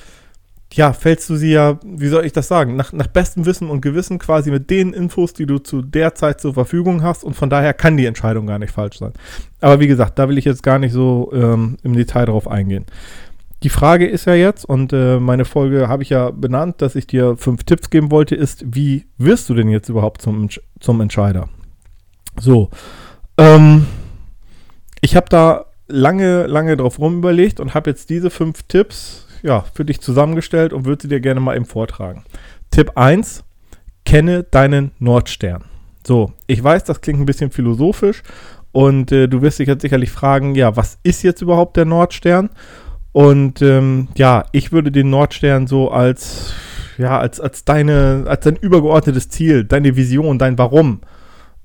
ja, 0.73 0.93
fällst 0.93 1.29
du 1.29 1.35
sie 1.35 1.51
ja, 1.51 1.79
wie 1.83 2.07
soll 2.07 2.25
ich 2.25 2.33
das 2.33 2.47
sagen, 2.47 2.75
nach, 2.75 2.93
nach 2.93 3.07
bestem 3.07 3.45
Wissen 3.45 3.69
und 3.69 3.81
Gewissen 3.81 4.19
quasi 4.19 4.51
mit 4.51 4.69
den 4.69 4.93
Infos, 4.93 5.33
die 5.33 5.45
du 5.45 5.57
zu 5.57 5.81
der 5.81 6.13
Zeit 6.13 6.39
zur 6.39 6.53
Verfügung 6.53 7.01
hast 7.01 7.23
und 7.23 7.35
von 7.35 7.49
daher 7.49 7.73
kann 7.73 7.97
die 7.97 8.05
Entscheidung 8.05 8.45
gar 8.45 8.59
nicht 8.59 8.71
falsch 8.71 8.99
sein. 8.99 9.13
Aber 9.61 9.79
wie 9.79 9.87
gesagt, 9.87 10.19
da 10.19 10.29
will 10.29 10.37
ich 10.37 10.45
jetzt 10.45 10.61
gar 10.61 10.77
nicht 10.77 10.93
so 10.93 11.31
ähm, 11.33 11.77
im 11.83 11.93
Detail 11.95 12.25
drauf 12.25 12.47
eingehen. 12.47 12.85
Die 13.63 13.69
Frage 13.69 14.07
ist 14.07 14.25
ja 14.25 14.35
jetzt, 14.35 14.63
und 14.63 14.93
äh, 14.93 15.19
meine 15.19 15.43
Folge 15.43 15.89
habe 15.89 16.03
ich 16.03 16.09
ja 16.09 16.29
benannt, 16.29 16.81
dass 16.81 16.95
ich 16.95 17.07
dir 17.07 17.35
fünf 17.35 17.63
Tipps 17.63 17.89
geben 17.89 18.09
wollte, 18.09 18.35
ist, 18.35 18.63
wie 18.73 19.05
wirst 19.17 19.49
du 19.49 19.53
denn 19.53 19.69
jetzt 19.69 19.89
überhaupt 19.89 20.21
zum, 20.21 20.47
zum 20.79 21.01
Entscheider? 21.01 21.49
So, 22.39 22.69
ähm, 23.37 23.85
ich 25.01 25.15
habe 25.15 25.27
da 25.29 25.65
lange, 25.87 26.45
lange 26.45 26.77
drauf 26.77 26.99
rumüberlegt 26.99 27.59
und 27.59 27.73
habe 27.73 27.89
jetzt 27.89 28.09
diese 28.09 28.29
fünf 28.29 28.63
Tipps 28.63 29.25
ja, 29.43 29.65
für 29.73 29.85
dich 29.85 30.01
zusammengestellt 30.01 30.73
und 30.73 30.85
würde 30.85 31.03
sie 31.03 31.07
dir 31.07 31.19
gerne 31.19 31.39
mal 31.39 31.55
eben 31.55 31.65
vortragen. 31.65 32.23
Tipp 32.71 32.91
1, 32.95 33.43
kenne 34.05 34.43
deinen 34.43 34.91
Nordstern. 34.99 35.63
So, 36.05 36.33
ich 36.47 36.63
weiß, 36.63 36.83
das 36.85 37.01
klingt 37.01 37.19
ein 37.19 37.25
bisschen 37.25 37.51
philosophisch 37.51 38.23
und 38.71 39.11
äh, 39.11 39.27
du 39.27 39.41
wirst 39.41 39.59
dich 39.59 39.67
jetzt 39.67 39.81
sicherlich 39.81 40.11
fragen, 40.11 40.55
ja, 40.55 40.75
was 40.75 40.99
ist 41.03 41.23
jetzt 41.23 41.41
überhaupt 41.41 41.77
der 41.77 41.85
Nordstern? 41.85 42.49
Und 43.11 43.61
ähm, 43.61 44.07
ja, 44.15 44.45
ich 44.51 44.71
würde 44.71 44.91
den 44.91 45.09
Nordstern 45.09 45.67
so 45.67 45.89
als, 45.89 46.53
ja, 46.97 47.19
als, 47.19 47.39
als 47.39 47.65
deine, 47.65 48.25
als 48.27 48.43
dein 48.43 48.55
übergeordnetes 48.55 49.29
Ziel, 49.29 49.63
deine 49.63 49.95
Vision, 49.95 50.37
dein 50.37 50.57
Warum, 50.57 51.01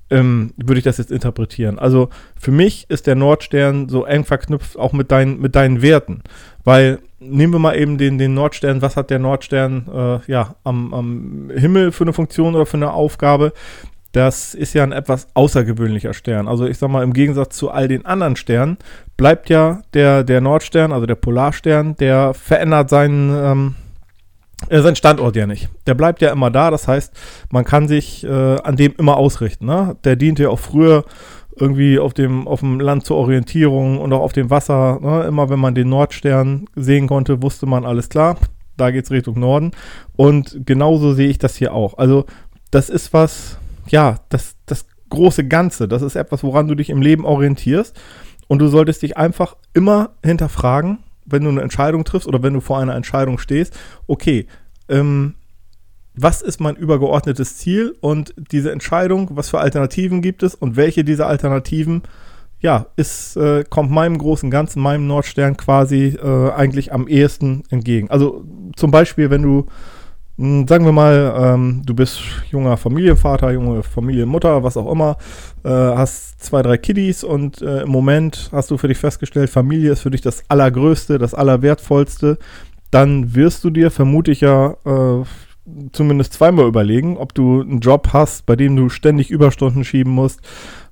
ähm, 0.09 0.53
würde 0.57 0.79
ich 0.79 0.83
das 0.83 0.97
jetzt 0.97 1.11
interpretieren. 1.11 1.79
Also 1.79 2.09
für 2.39 2.51
mich 2.51 2.85
ist 2.89 3.07
der 3.07 3.15
Nordstern 3.15 3.89
so 3.89 4.05
eng 4.05 4.23
verknüpft 4.23 4.77
auch 4.77 4.93
mit, 4.93 5.11
dein, 5.11 5.39
mit 5.39 5.55
deinen 5.55 5.81
Werten. 5.81 6.21
Weil 6.63 6.99
nehmen 7.19 7.53
wir 7.53 7.59
mal 7.59 7.77
eben 7.77 7.97
den, 7.97 8.17
den 8.17 8.33
Nordstern, 8.33 8.81
was 8.81 8.97
hat 8.97 9.09
der 9.09 9.19
Nordstern 9.19 9.87
äh, 9.93 10.31
ja, 10.31 10.55
am, 10.63 10.93
am 10.93 11.51
Himmel 11.55 11.91
für 11.91 12.03
eine 12.03 12.13
Funktion 12.13 12.55
oder 12.55 12.65
für 12.65 12.77
eine 12.77 12.91
Aufgabe? 12.91 13.53
Das 14.11 14.53
ist 14.53 14.73
ja 14.73 14.83
ein 14.83 14.93
etwas 14.93 15.27
außergewöhnlicher 15.33 16.13
Stern. 16.13 16.47
Also 16.47 16.65
ich 16.65 16.77
sag 16.77 16.89
mal, 16.89 17.03
im 17.03 17.11
Gegensatz 17.11 17.57
zu 17.57 17.69
all 17.69 17.89
den 17.89 18.05
anderen 18.05 18.37
Sternen 18.37 18.77
bleibt 19.17 19.49
ja 19.49 19.81
der, 19.93 20.23
der 20.23 20.39
Nordstern, 20.39 20.93
also 20.93 21.05
der 21.05 21.15
Polarstern, 21.15 21.97
der 21.97 22.33
verändert 22.33 22.89
seinen, 22.89 23.29
ähm, 23.35 23.75
äh, 24.69 24.81
seinen 24.81 24.95
Standort 24.95 25.35
ja 25.35 25.47
nicht. 25.47 25.69
Der 25.87 25.93
bleibt 25.93 26.21
ja 26.21 26.31
immer 26.31 26.51
da, 26.51 26.71
das 26.71 26.87
heißt, 26.87 27.13
man 27.51 27.65
kann 27.65 27.87
sich 27.87 28.23
äh, 28.23 28.59
an 28.61 28.75
dem 28.75 28.93
immer 28.97 29.17
ausrichten. 29.17 29.65
Ne? 29.65 29.95
Der 30.03 30.15
diente 30.15 30.43
ja 30.43 30.49
auch 30.49 30.59
früher 30.59 31.05
irgendwie 31.57 31.99
auf 31.99 32.13
dem, 32.13 32.47
auf 32.47 32.59
dem 32.59 32.79
Land 32.79 33.05
zur 33.05 33.17
Orientierung 33.17 33.99
und 33.99 34.11
auch 34.13 34.21
auf 34.21 34.33
dem 34.33 34.49
Wasser. 34.49 34.99
Ne? 35.01 35.23
Immer 35.23 35.49
wenn 35.49 35.59
man 35.59 35.75
den 35.75 35.89
Nordstern 35.89 36.65
sehen 36.75 37.07
konnte, 37.07 37.41
wusste 37.41 37.65
man 37.65 37.85
alles 37.85 38.09
klar. 38.09 38.37
Da 38.77 38.91
geht 38.91 39.05
es 39.05 39.11
Richtung 39.11 39.39
Norden. 39.39 39.71
Und 40.17 40.65
genauso 40.65 41.13
sehe 41.13 41.29
ich 41.29 41.37
das 41.37 41.55
hier 41.55 41.73
auch. 41.73 41.97
Also, 41.97 42.25
das 42.71 42.89
ist 42.89 43.13
was, 43.13 43.57
ja, 43.87 44.17
das, 44.27 44.57
das 44.65 44.85
große 45.09 45.47
Ganze. 45.47 45.87
Das 45.87 46.01
ist 46.01 46.15
etwas, 46.15 46.43
woran 46.43 46.67
du 46.67 46.75
dich 46.75 46.89
im 46.89 47.01
Leben 47.01 47.23
orientierst. 47.23 47.97
Und 48.47 48.59
du 48.59 48.67
solltest 48.67 49.01
dich 49.01 49.17
einfach 49.17 49.55
immer 49.73 50.11
hinterfragen, 50.23 50.99
wenn 51.25 51.43
du 51.43 51.49
eine 51.49 51.61
Entscheidung 51.61 52.03
triffst 52.03 52.27
oder 52.27 52.43
wenn 52.43 52.53
du 52.53 52.61
vor 52.61 52.79
einer 52.79 52.95
Entscheidung 52.95 53.37
stehst, 53.37 53.77
okay, 54.07 54.47
ähm, 54.89 55.35
was 56.17 56.41
ist 56.41 56.61
mein 56.61 56.75
übergeordnetes 56.75 57.57
Ziel 57.57 57.95
und 57.99 58.33
diese 58.37 58.71
Entscheidung, 58.71 59.31
was 59.33 59.49
für 59.49 59.59
Alternativen 59.59 60.21
gibt 60.21 60.43
es 60.43 60.55
und 60.55 60.77
welche 60.77 61.03
dieser 61.03 61.27
Alternativen, 61.27 62.03
ja, 62.61 62.87
ist, 62.95 63.35
äh, 63.35 63.63
kommt 63.69 63.91
meinem 63.91 64.17
großen 64.17 64.49
Ganzen, 64.49 64.81
meinem 64.81 65.07
Nordstern 65.07 65.57
quasi 65.57 66.17
äh, 66.21 66.51
eigentlich 66.51 66.93
am 66.93 67.07
ehesten 67.07 67.63
entgegen. 67.69 68.09
Also 68.09 68.45
zum 68.75 68.91
Beispiel, 68.91 69.29
wenn 69.29 69.41
du, 69.41 69.65
sagen 70.37 70.83
wir 70.83 70.91
mal, 70.91 71.33
ähm, 71.37 71.81
du 71.85 71.93
bist 71.93 72.19
junger 72.51 72.75
Familienvater, 72.75 73.51
junge 73.51 73.83
Familienmutter, 73.83 74.63
was 74.63 74.75
auch 74.75 74.91
immer, 74.91 75.17
äh, 75.63 75.69
hast 75.69 76.43
zwei, 76.43 76.61
drei 76.61 76.77
Kiddies 76.77 77.23
und 77.23 77.61
äh, 77.61 77.83
im 77.83 77.89
Moment 77.89 78.49
hast 78.51 78.69
du 78.69 78.77
für 78.77 78.89
dich 78.89 78.97
festgestellt, 78.97 79.49
Familie 79.49 79.93
ist 79.93 80.01
für 80.01 80.11
dich 80.11 80.21
das 80.21 80.43
Allergrößte, 80.49 81.19
das 81.19 81.33
Allerwertvollste, 81.33 82.37
dann 82.91 83.33
wirst 83.33 83.63
du 83.63 83.69
dir 83.69 83.91
vermutlich 83.91 84.41
ja 84.41 84.75
äh, 84.85 85.23
zumindest 85.91 86.33
zweimal 86.33 86.67
überlegen, 86.67 87.17
ob 87.17 87.33
du 87.33 87.61
einen 87.61 87.79
Job 87.79 88.09
hast, 88.13 88.45
bei 88.45 88.55
dem 88.55 88.75
du 88.75 88.89
ständig 88.89 89.31
Überstunden 89.31 89.83
schieben 89.83 90.11
musst, 90.11 90.41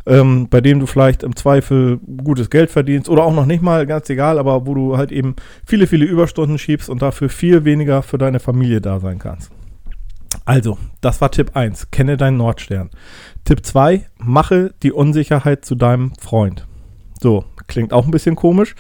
ähm, 0.06 0.48
bei 0.50 0.62
dem 0.62 0.80
du 0.80 0.86
vielleicht 0.86 1.24
im 1.24 1.36
Zweifel 1.36 2.00
gutes 2.24 2.50
Geld 2.50 2.72
verdienst 2.72 3.10
oder 3.10 3.24
auch 3.24 3.34
noch 3.34 3.46
nicht 3.46 3.62
mal, 3.62 3.86
ganz 3.86 4.10
egal, 4.10 4.39
aber 4.39 4.65
wo 4.65 4.74
du 4.74 4.98
halt 4.98 5.12
eben 5.12 5.36
viele, 5.65 5.88
viele 5.88 6.06
Überstunden 6.06 6.58
schiebst 6.58 6.89
und 6.89 7.01
dafür 7.01 7.30
viel 7.30 7.65
weniger 7.65 8.01
für 8.01 8.18
deine 8.18 8.39
Familie 8.39 8.82
da 8.82 9.00
sein 9.00 9.20
kannst. 9.20 9.51
Also, 10.46 10.77
das 11.01 11.22
war 11.22 11.32
Tipp 11.32 11.51
1, 11.53 11.92
kenne 11.92 12.18
deinen 12.18 12.38
Nordstern. 12.38 12.89
Tipp 13.46 13.65
2, 13.65 14.08
mache 14.18 14.74
die 14.82 14.92
Unsicherheit 14.92 15.63
zu 15.63 15.75
deinem 15.75 16.13
Freund. 16.20 16.68
So, 17.22 17.46
klingt 17.68 17.94
auch 17.94 18.06
ein 18.06 18.12
bisschen 18.12 18.36
komisch, 18.36 18.75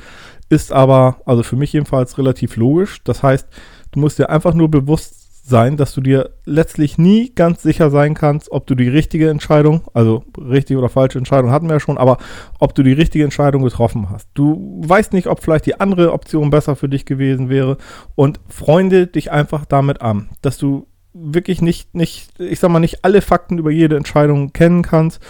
ist 0.49 0.73
aber, 0.73 1.21
also 1.25 1.43
für 1.43 1.55
mich 1.55 1.71
jedenfalls 1.71 2.17
relativ 2.17 2.57
logisch. 2.57 3.01
Das 3.03 3.23
heißt, 3.23 3.47
du 3.91 3.99
musst 3.99 4.19
dir 4.19 4.29
einfach 4.29 4.53
nur 4.53 4.69
bewusst 4.69 5.22
sein, 5.45 5.75
dass 5.75 5.93
du 5.93 5.99
dir 5.99 6.31
letztlich 6.45 6.97
nie 6.97 7.33
ganz 7.35 7.61
sicher 7.61 7.89
sein 7.89 8.13
kannst, 8.13 8.49
ob 8.51 8.65
du 8.65 8.75
die 8.75 8.87
richtige 8.87 9.29
Entscheidung, 9.29 9.81
also 9.93 10.23
richtige 10.37 10.79
oder 10.79 10.87
falsche 10.87 11.17
Entscheidung 11.17 11.51
hatten 11.51 11.67
wir 11.67 11.73
ja 11.73 11.79
schon, 11.81 11.97
aber 11.97 12.17
ob 12.59 12.73
du 12.73 12.81
die 12.81 12.93
richtige 12.93 13.25
Entscheidung 13.25 13.61
getroffen 13.63 14.09
hast. 14.09 14.29
Du 14.33 14.81
weißt 14.85 15.11
nicht, 15.11 15.27
ob 15.27 15.43
vielleicht 15.43 15.65
die 15.65 15.81
andere 15.81 16.13
Option 16.13 16.49
besser 16.49 16.77
für 16.77 16.87
dich 16.87 17.05
gewesen 17.05 17.49
wäre 17.49 17.77
und 18.15 18.39
freunde 18.47 19.05
dich 19.05 19.31
einfach 19.31 19.65
damit 19.65 20.01
an, 20.01 20.29
dass 20.41 20.57
du 20.57 20.87
wirklich 21.13 21.61
nicht, 21.61 21.93
nicht, 21.93 22.39
ich 22.39 22.61
sag 22.61 22.71
mal, 22.71 22.79
nicht 22.79 23.03
alle 23.03 23.21
Fakten 23.21 23.57
über 23.57 23.69
jede 23.69 23.97
Entscheidung 23.97 24.53
kennen 24.53 24.81
kannst, 24.81 25.21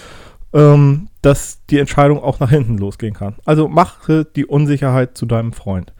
ähm, 0.53 1.07
dass 1.23 1.65
die 1.71 1.79
Entscheidung 1.79 2.21
auch 2.21 2.39
nach 2.39 2.51
hinten 2.51 2.77
losgehen 2.77 3.15
kann. 3.15 3.35
Also 3.45 3.67
mache 3.67 4.25
die 4.25 4.45
Unsicherheit 4.45 5.17
zu 5.17 5.25
deinem 5.25 5.53
Freund. 5.53 5.91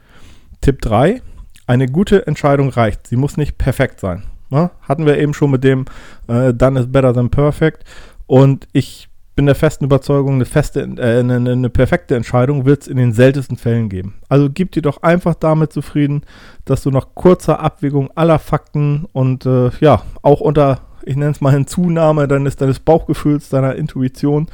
Tipp 0.60 0.80
3 0.82 1.20
eine 1.66 1.86
gute 1.86 2.26
Entscheidung 2.26 2.70
reicht. 2.70 3.06
Sie 3.06 3.16
muss 3.16 3.36
nicht 3.36 3.58
perfekt 3.58 4.00
sein. 4.00 4.24
Ne? 4.50 4.70
Hatten 4.82 5.06
wir 5.06 5.18
eben 5.18 5.34
schon 5.34 5.50
mit 5.50 5.64
dem 5.64 5.86
äh, 6.28 6.52
Done 6.52 6.80
is 6.80 6.90
better 6.90 7.12
than 7.14 7.30
perfect. 7.30 7.84
Und 8.26 8.68
ich 8.72 9.08
bin 9.34 9.46
der 9.46 9.54
festen 9.54 9.84
Überzeugung, 9.84 10.34
eine, 10.34 10.44
feste, 10.44 10.80
äh, 10.80 11.20
eine, 11.20 11.36
eine 11.36 11.70
perfekte 11.70 12.14
Entscheidung 12.14 12.64
wird 12.64 12.82
es 12.82 12.88
in 12.88 12.96
den 12.96 13.12
seltensten 13.12 13.56
Fällen 13.56 13.88
geben. 13.88 14.14
Also 14.28 14.48
gib 14.50 14.72
dir 14.72 14.82
doch 14.82 15.02
einfach 15.02 15.34
damit 15.34 15.72
zufrieden, 15.72 16.22
dass 16.64 16.82
du 16.82 16.90
nach 16.90 17.08
kurzer 17.14 17.60
Abwägung 17.60 18.10
aller 18.14 18.38
Fakten 18.38 19.06
und 19.12 19.44
äh, 19.44 19.70
ja, 19.80 20.02
auch 20.22 20.40
unter, 20.40 20.82
ich 21.04 21.16
nenne 21.16 21.32
es 21.32 21.40
mal 21.40 21.52
Hinzunahme 21.52 22.28
deines, 22.28 22.56
deines 22.56 22.78
Bauchgefühls, 22.78 23.48
deiner 23.48 23.74
Intuition, 23.74 24.46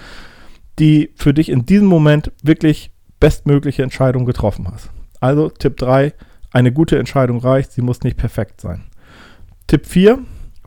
die 0.79 1.11
für 1.15 1.35
dich 1.35 1.51
in 1.51 1.67
diesem 1.67 1.87
Moment 1.87 2.33
wirklich 2.43 2.91
bestmögliche 3.19 3.83
Entscheidung 3.83 4.25
getroffen 4.25 4.67
hast. 4.73 4.91
Also 5.21 5.51
Tipp 5.51 5.77
3, 5.77 6.15
eine 6.53 6.73
gute 6.73 6.99
Entscheidung 6.99 7.39
reicht, 7.39 7.73
sie 7.73 7.83
muss 7.83 8.03
nicht 8.03 8.17
perfekt 8.17 8.61
sein. 8.61 8.85
Tipp 9.67 9.87
4, 9.87 10.19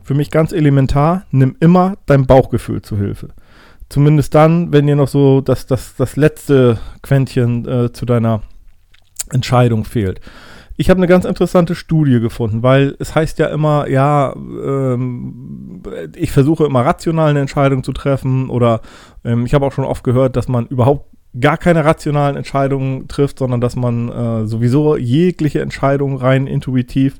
für 0.02 0.14
mich 0.14 0.30
ganz 0.30 0.52
elementar, 0.52 1.24
nimm 1.30 1.56
immer 1.60 1.96
dein 2.06 2.26
Bauchgefühl 2.26 2.82
zu 2.82 2.96
Hilfe. 2.96 3.28
Zumindest 3.88 4.34
dann, 4.34 4.72
wenn 4.72 4.86
dir 4.86 4.96
noch 4.96 5.08
so 5.08 5.40
das, 5.40 5.66
das, 5.66 5.94
das 5.96 6.16
letzte 6.16 6.78
Quäntchen 7.02 7.66
äh, 7.68 7.92
zu 7.92 8.06
deiner 8.06 8.42
Entscheidung 9.30 9.84
fehlt. 9.84 10.20
Ich 10.76 10.90
habe 10.90 10.98
eine 10.98 11.06
ganz 11.06 11.24
interessante 11.24 11.74
Studie 11.76 12.18
gefunden, 12.18 12.62
weil 12.62 12.96
es 12.98 13.14
heißt 13.14 13.38
ja 13.38 13.46
immer, 13.46 13.88
ja, 13.88 14.34
ähm, 14.34 15.82
ich 16.16 16.32
versuche 16.32 16.64
immer 16.64 16.84
rational 16.84 17.30
eine 17.30 17.40
Entscheidung 17.40 17.84
zu 17.84 17.92
treffen 17.92 18.50
oder 18.50 18.80
ähm, 19.24 19.46
ich 19.46 19.54
habe 19.54 19.64
auch 19.66 19.72
schon 19.72 19.84
oft 19.84 20.02
gehört, 20.02 20.34
dass 20.34 20.48
man 20.48 20.66
überhaupt 20.66 21.13
gar 21.38 21.56
keine 21.56 21.84
rationalen 21.84 22.36
Entscheidungen 22.36 23.08
trifft, 23.08 23.38
sondern 23.38 23.60
dass 23.60 23.76
man 23.76 24.08
äh, 24.08 24.46
sowieso 24.46 24.96
jegliche 24.96 25.60
Entscheidung 25.60 26.16
rein 26.16 26.46
intuitiv 26.46 27.18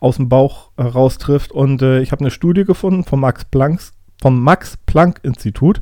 aus 0.00 0.16
dem 0.16 0.28
Bauch 0.28 0.70
heraus 0.76 1.18
trifft. 1.18 1.52
Und 1.52 1.82
äh, 1.82 2.00
ich 2.00 2.12
habe 2.12 2.20
eine 2.20 2.30
Studie 2.30 2.64
gefunden 2.64 3.04
vom 3.04 3.20
Max 3.20 3.44
Planck, 3.44 3.80
vom 4.20 4.42
Max 4.42 4.76
Planck 4.86 5.20
Institut. 5.22 5.80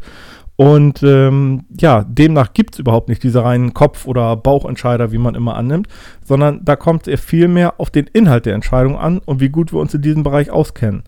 Und 0.57 1.03
ähm, 1.03 1.65
ja, 1.81 2.05
demnach 2.05 2.53
gibt 2.53 2.75
es 2.75 2.79
überhaupt 2.79 3.09
nicht 3.09 3.25
diese 3.25 3.43
reinen 3.43 3.75
Kopf- 3.75 4.07
oder 4.07 4.37
Bauchentscheider, 4.37 5.11
wie 5.11 5.19
man 5.19 5.35
immer 5.35 5.57
annimmt, 5.57 5.89
sondern 6.25 6.65
da 6.65 6.77
kommt 6.77 7.09
es 7.09 7.21
viel 7.21 7.49
mehr 7.49 7.81
auf 7.81 7.91
den 7.91 8.07
Inhalt 8.07 8.47
der 8.47 8.55
Entscheidung 8.55 8.97
an 8.97 9.19
und 9.19 9.41
wie 9.41 9.49
gut 9.49 9.73
wir 9.73 9.81
uns 9.81 9.95
in 9.95 10.03
diesem 10.03 10.23
Bereich 10.23 10.51
auskennen. 10.51 11.03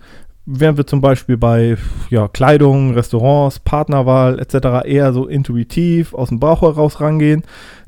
Während 0.49 0.79
wir 0.79 0.87
zum 0.87 1.01
Beispiel 1.01 1.37
bei 1.37 1.77
ja, 2.09 2.29
Kleidung, 2.29 2.95
Restaurants, 2.95 3.59
Partnerwahl 3.59 4.39
etc. 4.39 4.87
eher 4.87 5.13
so 5.13 5.27
intuitiv 5.27 6.15
aus 6.15 6.29
dem 6.29 6.39
Bauch 6.39 6.63
heraus 6.63 7.01
rangehen, 7.01 7.43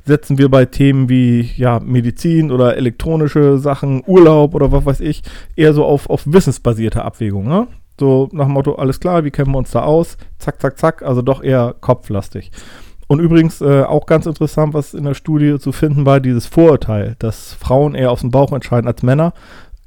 setzen 0.04 0.38
wir 0.38 0.48
bei 0.48 0.64
Themen 0.64 1.08
wie 1.08 1.52
ja, 1.56 1.78
Medizin 1.78 2.50
oder 2.50 2.76
elektronische 2.76 3.58
Sachen, 3.58 4.02
Urlaub 4.06 4.56
oder 4.56 4.72
was 4.72 4.84
weiß 4.84 5.00
ich, 5.00 5.22
eher 5.54 5.72
so 5.72 5.84
auf, 5.84 6.10
auf 6.10 6.22
wissensbasierte 6.26 7.04
Abwägungen. 7.04 7.48
Ne? 7.48 7.68
So 8.00 8.28
nach 8.32 8.46
dem 8.46 8.54
Motto, 8.54 8.74
alles 8.74 8.98
klar, 8.98 9.24
wie 9.24 9.30
kennen 9.30 9.52
wir 9.52 9.58
uns 9.58 9.70
da 9.70 9.82
aus? 9.82 10.16
Zack, 10.38 10.60
zack, 10.60 10.78
zack, 10.78 11.02
also 11.02 11.22
doch 11.22 11.42
eher 11.42 11.76
kopflastig. 11.80 12.50
Und 13.06 13.20
übrigens 13.20 13.60
äh, 13.60 13.82
auch 13.82 14.04
ganz 14.04 14.26
interessant, 14.26 14.74
was 14.74 14.94
in 14.94 15.04
der 15.04 15.14
Studie 15.14 15.58
zu 15.58 15.72
finden 15.72 16.04
war, 16.04 16.20
dieses 16.20 16.46
Vorurteil, 16.46 17.16
dass 17.18 17.54
Frauen 17.54 17.94
eher 17.94 18.10
aus 18.10 18.20
dem 18.20 18.30
Bauch 18.30 18.52
entscheiden 18.52 18.86
als 18.86 19.02
Männer. 19.02 19.32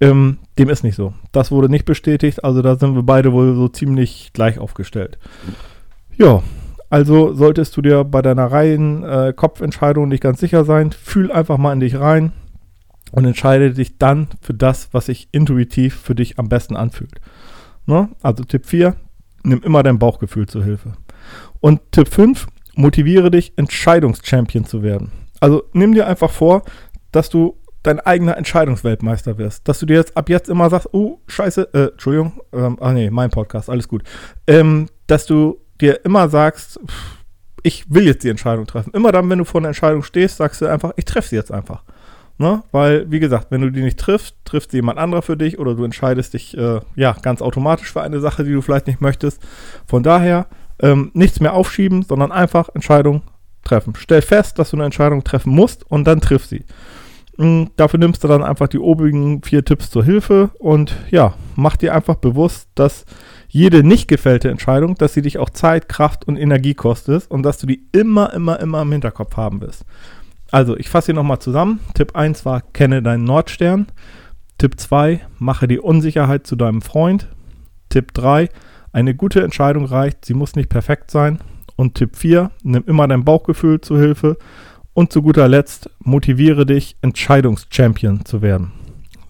Ähm, 0.01 0.39
dem 0.57 0.69
ist 0.69 0.83
nicht 0.83 0.95
so. 0.95 1.13
Das 1.31 1.51
wurde 1.51 1.69
nicht 1.69 1.85
bestätigt, 1.85 2.43
also 2.43 2.61
da 2.61 2.75
sind 2.75 2.95
wir 2.95 3.03
beide 3.03 3.31
wohl 3.31 3.55
so 3.55 3.67
ziemlich 3.67 4.31
gleich 4.33 4.57
aufgestellt. 4.57 5.19
Ja, 6.17 6.41
also 6.89 7.33
solltest 7.33 7.77
du 7.77 7.81
dir 7.81 8.03
bei 8.03 8.21
deiner 8.21 8.51
reinen 8.51 9.03
äh, 9.03 9.31
Kopfentscheidung 9.33 10.09
nicht 10.09 10.23
ganz 10.23 10.39
sicher 10.39 10.65
sein, 10.65 10.91
fühl 10.91 11.31
einfach 11.31 11.57
mal 11.57 11.71
in 11.71 11.79
dich 11.79 11.99
rein 11.99 12.33
und 13.11 13.25
entscheide 13.25 13.73
dich 13.73 13.99
dann 13.99 14.27
für 14.41 14.55
das, 14.55 14.89
was 14.91 15.05
sich 15.05 15.29
intuitiv 15.31 15.95
für 15.95 16.15
dich 16.15 16.39
am 16.39 16.49
besten 16.49 16.75
anfühlt. 16.75 17.21
Ne? 17.85 18.09
Also 18.23 18.43
Tipp 18.43 18.65
4, 18.65 18.95
nimm 19.43 19.61
immer 19.61 19.83
dein 19.83 19.99
Bauchgefühl 19.99 20.47
zur 20.47 20.63
Hilfe. 20.63 20.93
Und 21.59 21.79
Tipp 21.91 22.07
5, 22.07 22.47
motiviere 22.75 23.29
dich, 23.29 23.53
Entscheidungschampion 23.55 24.65
zu 24.65 24.81
werden. 24.81 25.11
Also 25.39 25.63
nimm 25.73 25.93
dir 25.93 26.07
einfach 26.07 26.31
vor, 26.31 26.63
dass 27.11 27.29
du 27.29 27.57
dein 27.83 27.99
eigener 27.99 28.37
Entscheidungsweltmeister 28.37 29.37
wirst. 29.37 29.67
Dass 29.67 29.79
du 29.79 29.85
dir 29.85 29.95
jetzt 29.95 30.15
ab 30.15 30.29
jetzt 30.29 30.49
immer 30.49 30.69
sagst, 30.69 30.89
oh, 30.93 31.19
scheiße, 31.27 31.69
äh, 31.73 31.91
Entschuldigung, 31.91 32.41
ähm, 32.53 32.77
ach 32.79 32.91
nee, 32.91 33.09
mein 33.09 33.29
Podcast, 33.29 33.69
alles 33.69 33.87
gut. 33.87 34.03
Ähm, 34.47 34.87
dass 35.07 35.25
du 35.25 35.59
dir 35.79 36.05
immer 36.05 36.29
sagst, 36.29 36.79
ich 37.63 37.85
will 37.89 38.05
jetzt 38.05 38.23
die 38.23 38.29
Entscheidung 38.29 38.65
treffen. 38.65 38.91
Immer 38.93 39.11
dann, 39.11 39.29
wenn 39.29 39.39
du 39.39 39.45
vor 39.45 39.61
einer 39.61 39.69
Entscheidung 39.69 40.03
stehst, 40.03 40.37
sagst 40.37 40.61
du 40.61 40.67
einfach, 40.67 40.91
ich 40.95 41.05
treffe 41.05 41.29
sie 41.29 41.35
jetzt 41.35 41.51
einfach. 41.51 41.83
Ne? 42.37 42.63
Weil, 42.71 43.09
wie 43.11 43.19
gesagt, 43.19 43.47
wenn 43.51 43.61
du 43.61 43.69
die 43.69 43.83
nicht 43.83 43.99
triffst, 43.99 44.35
trifft 44.45 44.71
sie 44.71 44.77
jemand 44.77 44.97
anderer 44.97 45.21
für 45.21 45.37
dich 45.37 45.59
oder 45.59 45.75
du 45.75 45.83
entscheidest 45.83 46.33
dich 46.33 46.57
äh, 46.57 46.79
ja 46.95 47.15
ganz 47.21 47.41
automatisch 47.41 47.91
für 47.91 48.01
eine 48.01 48.19
Sache, 48.19 48.43
die 48.43 48.51
du 48.51 48.61
vielleicht 48.61 48.87
nicht 48.87 49.01
möchtest. 49.01 49.41
Von 49.85 50.01
daher 50.01 50.47
ähm, 50.79 51.11
nichts 51.13 51.39
mehr 51.39 51.53
aufschieben, 51.53 52.01
sondern 52.01 52.31
einfach 52.31 52.69
Entscheidung 52.73 53.21
treffen. 53.63 53.93
Stell 53.95 54.23
fest, 54.23 54.57
dass 54.57 54.71
du 54.71 54.77
eine 54.77 54.85
Entscheidung 54.85 55.23
treffen 55.23 55.51
musst 55.51 55.89
und 55.89 56.05
dann 56.05 56.19
triff 56.19 56.45
sie. 56.45 56.65
Mhm, 57.41 57.71
dafür 57.75 57.99
nimmst 57.99 58.23
du 58.23 58.27
dann 58.27 58.43
einfach 58.43 58.67
die 58.67 58.77
obigen 58.77 59.41
vier 59.41 59.65
Tipps 59.65 59.89
zur 59.89 60.03
Hilfe 60.03 60.51
und 60.59 60.95
ja, 61.09 61.33
mach 61.55 61.75
dir 61.75 61.95
einfach 61.95 62.15
bewusst, 62.15 62.69
dass 62.75 63.05
jede 63.47 63.83
nicht 63.83 64.07
gefällte 64.07 64.51
Entscheidung, 64.51 64.93
dass 64.93 65.15
sie 65.15 65.23
dich 65.23 65.39
auch 65.39 65.49
Zeit, 65.49 65.89
Kraft 65.89 66.27
und 66.27 66.37
Energie 66.37 66.75
kostet 66.75 67.25
und 67.31 67.41
dass 67.41 67.57
du 67.57 67.65
die 67.65 67.87
immer, 67.93 68.31
immer, 68.33 68.59
immer 68.59 68.83
im 68.83 68.91
Hinterkopf 68.91 69.37
haben 69.37 69.59
wirst. 69.59 69.85
Also, 70.51 70.77
ich 70.77 70.89
fasse 70.89 71.07
hier 71.07 71.15
nochmal 71.15 71.39
zusammen. 71.39 71.79
Tipp 71.95 72.15
1 72.15 72.45
war, 72.45 72.61
kenne 72.61 73.01
deinen 73.01 73.23
Nordstern. 73.23 73.87
Tipp 74.59 74.79
2, 74.79 75.21
mache 75.39 75.67
die 75.67 75.79
Unsicherheit 75.79 76.45
zu 76.45 76.55
deinem 76.55 76.83
Freund. 76.83 77.27
Tipp 77.89 78.13
3, 78.13 78.49
eine 78.93 79.15
gute 79.15 79.41
Entscheidung 79.41 79.85
reicht, 79.85 80.25
sie 80.25 80.35
muss 80.35 80.55
nicht 80.55 80.69
perfekt 80.69 81.09
sein. 81.09 81.39
Und 81.75 81.95
Tipp 81.95 82.15
4, 82.15 82.51
nimm 82.61 82.83
immer 82.85 83.07
dein 83.07 83.25
Bauchgefühl 83.25 83.81
zu 83.81 83.97
Hilfe. 83.97 84.37
Und 84.93 85.13
zu 85.13 85.21
guter 85.21 85.47
Letzt, 85.47 85.89
motiviere 85.99 86.65
dich, 86.65 86.97
Entscheidungschampion 87.01 88.25
zu 88.25 88.41
werden. 88.41 88.73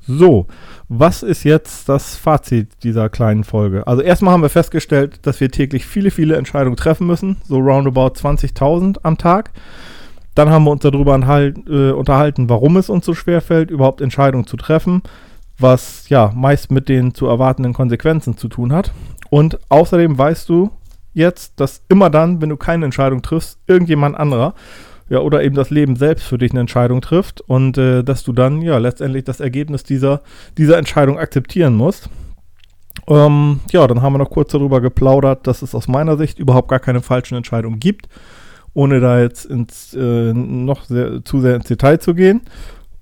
So, 0.08 0.48
was 0.90 1.22
ist 1.22 1.44
jetzt 1.44 1.88
das 1.88 2.16
Fazit 2.16 2.84
dieser 2.84 3.10
kleinen 3.10 3.44
Folge? 3.44 3.86
Also 3.86 4.02
erstmal 4.02 4.34
haben 4.34 4.42
wir 4.42 4.50
festgestellt, 4.50 5.20
dass 5.22 5.40
wir 5.40 5.52
täglich 5.52 5.86
viele, 5.86 6.10
viele 6.10 6.36
Entscheidungen 6.36 6.76
treffen 6.76 7.06
müssen, 7.06 7.38
so 7.44 7.60
roundabout 7.60 8.14
20.000 8.16 8.98
am 9.04 9.20
Tag. 9.20 9.52
Dann 10.34 10.50
haben 10.50 10.64
wir 10.64 10.72
uns 10.72 10.82
darüber 10.82 11.16
äh, 11.16 11.92
unterhalten, 11.92 12.50
warum 12.50 12.78
es 12.78 12.90
uns 12.90 13.06
so 13.06 13.14
schwer 13.14 13.42
fällt, 13.42 13.70
überhaupt 13.70 14.02
Entscheidungen 14.02 14.48
zu 14.48 14.58
treffen, 14.58 15.04
was 15.60 16.10
ja 16.10 16.32
meist 16.36 16.72
mit 16.72 16.90
den 16.90 17.14
zu 17.14 17.28
erwartenden 17.28 17.74
Konsequenzen 17.74 18.36
zu 18.36 18.48
tun 18.48 18.74
hat. 18.74 18.92
Und 19.30 19.60
außerdem 19.70 20.18
weißt 20.18 20.50
du 20.50 20.72
jetzt, 21.14 21.60
dass 21.60 21.84
immer 21.90 22.10
dann, 22.10 22.42
wenn 22.42 22.50
du 22.50 22.58
keine 22.58 22.86
Entscheidung 22.86 23.22
triffst, 23.22 23.60
irgendjemand 23.68 24.16
anderer 24.16 24.56
ja, 25.12 25.20
oder 25.20 25.44
eben 25.44 25.56
das 25.56 25.72
Leben 25.72 25.98
selbst 25.98 26.24
für 26.24 26.38
dich 26.38 26.52
eine 26.52 26.62
Entscheidung 26.62 27.02
trifft 27.02 27.42
und 27.42 27.78
äh, 27.78 28.02
dass 28.02 28.24
du 28.24 28.32
dann 28.32 28.62
ja 28.62 28.78
letztendlich 28.78 29.26
das 29.26 29.42
Ergebnis 29.42 29.84
dieser, 29.84 30.22
dieser 30.58 30.78
Entscheidung 30.78 31.20
akzeptieren 31.20 31.76
musst. 31.76 32.10
Ähm, 33.10 33.60
ja, 33.72 33.86
dann 33.88 34.02
haben 34.02 34.14
wir 34.14 34.20
noch 34.20 34.30
kurz 34.30 34.54
darüber 34.54 34.80
geplaudert, 34.80 35.48
dass 35.48 35.64
es 35.64 35.76
aus 35.76 35.90
meiner 35.90 36.16
Sicht 36.16 36.40
überhaupt 36.40 36.70
gar 36.70 36.80
keine 36.80 37.02
falschen 37.02 37.36
Entscheidungen 37.36 37.82
gibt, 37.82 38.08
ohne 38.74 39.02
da 39.02 39.20
jetzt 39.20 39.44
ins, 39.44 39.94
äh, 39.94 40.32
noch 40.34 40.86
sehr, 40.86 41.26
zu 41.26 41.42
sehr 41.42 41.56
ins 41.56 41.66
Detail 41.66 42.00
zu 42.00 42.16
gehen. 42.16 42.44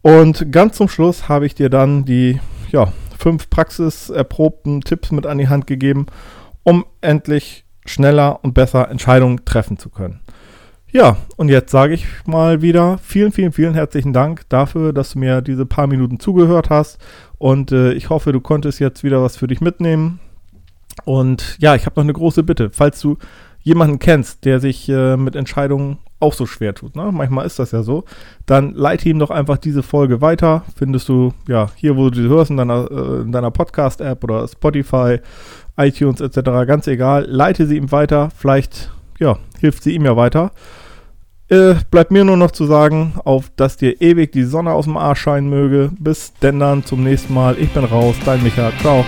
Und 0.01 0.51
ganz 0.51 0.77
zum 0.77 0.89
Schluss 0.89 1.29
habe 1.29 1.45
ich 1.45 1.53
dir 1.53 1.69
dann 1.69 2.05
die 2.05 2.39
ja, 2.71 2.91
fünf 3.19 3.51
praxiserprobten 3.51 4.81
Tipps 4.81 5.11
mit 5.11 5.27
an 5.27 5.37
die 5.37 5.47
Hand 5.49 5.67
gegeben, 5.67 6.07
um 6.63 6.85
endlich 7.01 7.65
schneller 7.85 8.43
und 8.43 8.55
besser 8.55 8.89
Entscheidungen 8.89 9.45
treffen 9.45 9.77
zu 9.77 9.89
können. 9.89 10.21
Ja, 10.91 11.17
und 11.37 11.49
jetzt 11.49 11.71
sage 11.71 11.93
ich 11.93 12.07
mal 12.25 12.63
wieder 12.63 12.97
vielen, 12.97 13.31
vielen, 13.31 13.51
vielen 13.51 13.75
herzlichen 13.75 14.11
Dank 14.11 14.49
dafür, 14.49 14.91
dass 14.91 15.11
du 15.11 15.19
mir 15.19 15.41
diese 15.41 15.67
paar 15.67 15.85
Minuten 15.85 16.19
zugehört 16.19 16.71
hast. 16.71 16.97
Und 17.37 17.71
äh, 17.71 17.93
ich 17.93 18.09
hoffe, 18.09 18.31
du 18.31 18.41
konntest 18.41 18.79
jetzt 18.79 19.03
wieder 19.03 19.21
was 19.21 19.37
für 19.37 19.45
dich 19.45 19.61
mitnehmen. 19.61 20.19
Und 21.05 21.57
ja, 21.59 21.75
ich 21.75 21.85
habe 21.85 21.99
noch 21.99 22.03
eine 22.03 22.13
große 22.13 22.41
Bitte. 22.41 22.71
Falls 22.71 22.99
du 23.01 23.17
jemanden 23.61 23.99
kennst, 23.99 24.45
der 24.45 24.59
sich 24.59 24.89
äh, 24.89 25.15
mit 25.15 25.35
Entscheidungen 25.35 25.99
auch 26.19 26.33
so 26.33 26.47
schwer 26.47 26.73
tut, 26.73 26.95
ne? 26.95 27.11
manchmal 27.13 27.45
ist 27.45 27.59
das 27.59 27.71
ja 27.71 27.83
so, 27.83 28.03
dann 28.45 28.73
leite 28.73 29.07
ihm 29.07 29.19
doch 29.19 29.29
einfach 29.29 29.57
diese 29.57 29.83
Folge 29.83 30.21
weiter. 30.21 30.63
Findest 30.75 31.07
du 31.07 31.33
ja 31.47 31.69
hier, 31.75 31.97
wo 31.97 32.09
du 32.09 32.19
sie 32.19 32.27
hörst, 32.27 32.49
in 32.49 32.57
deiner, 32.57 32.89
äh, 32.89 33.29
deiner 33.29 33.51
Podcast-App 33.51 34.23
oder 34.23 34.47
Spotify, 34.47 35.19
iTunes 35.77 36.19
etc., 36.19 36.41
ganz 36.65 36.87
egal. 36.87 37.25
Leite 37.29 37.67
sie 37.67 37.77
ihm 37.77 37.91
weiter. 37.91 38.29
Vielleicht 38.35 38.89
ja, 39.19 39.37
hilft 39.59 39.83
sie 39.83 39.93
ihm 39.93 40.05
ja 40.05 40.15
weiter. 40.15 40.51
Äh, 41.49 41.75
bleibt 41.89 42.11
mir 42.11 42.23
nur 42.23 42.37
noch 42.37 42.51
zu 42.51 42.65
sagen, 42.65 43.13
auf 43.25 43.51
dass 43.55 43.75
dir 43.75 43.99
ewig 44.01 44.31
die 44.31 44.43
Sonne 44.43 44.71
aus 44.71 44.85
dem 44.85 44.97
Arsch 44.97 45.21
scheinen 45.21 45.49
möge. 45.49 45.91
Bis 45.99 46.33
denn 46.41 46.59
dann 46.59 46.85
zum 46.85 47.03
nächsten 47.03 47.33
Mal. 47.33 47.57
Ich 47.57 47.71
bin 47.73 47.85
raus, 47.85 48.15
dein 48.23 48.43
Micha. 48.43 48.71
Ciao. 48.81 49.03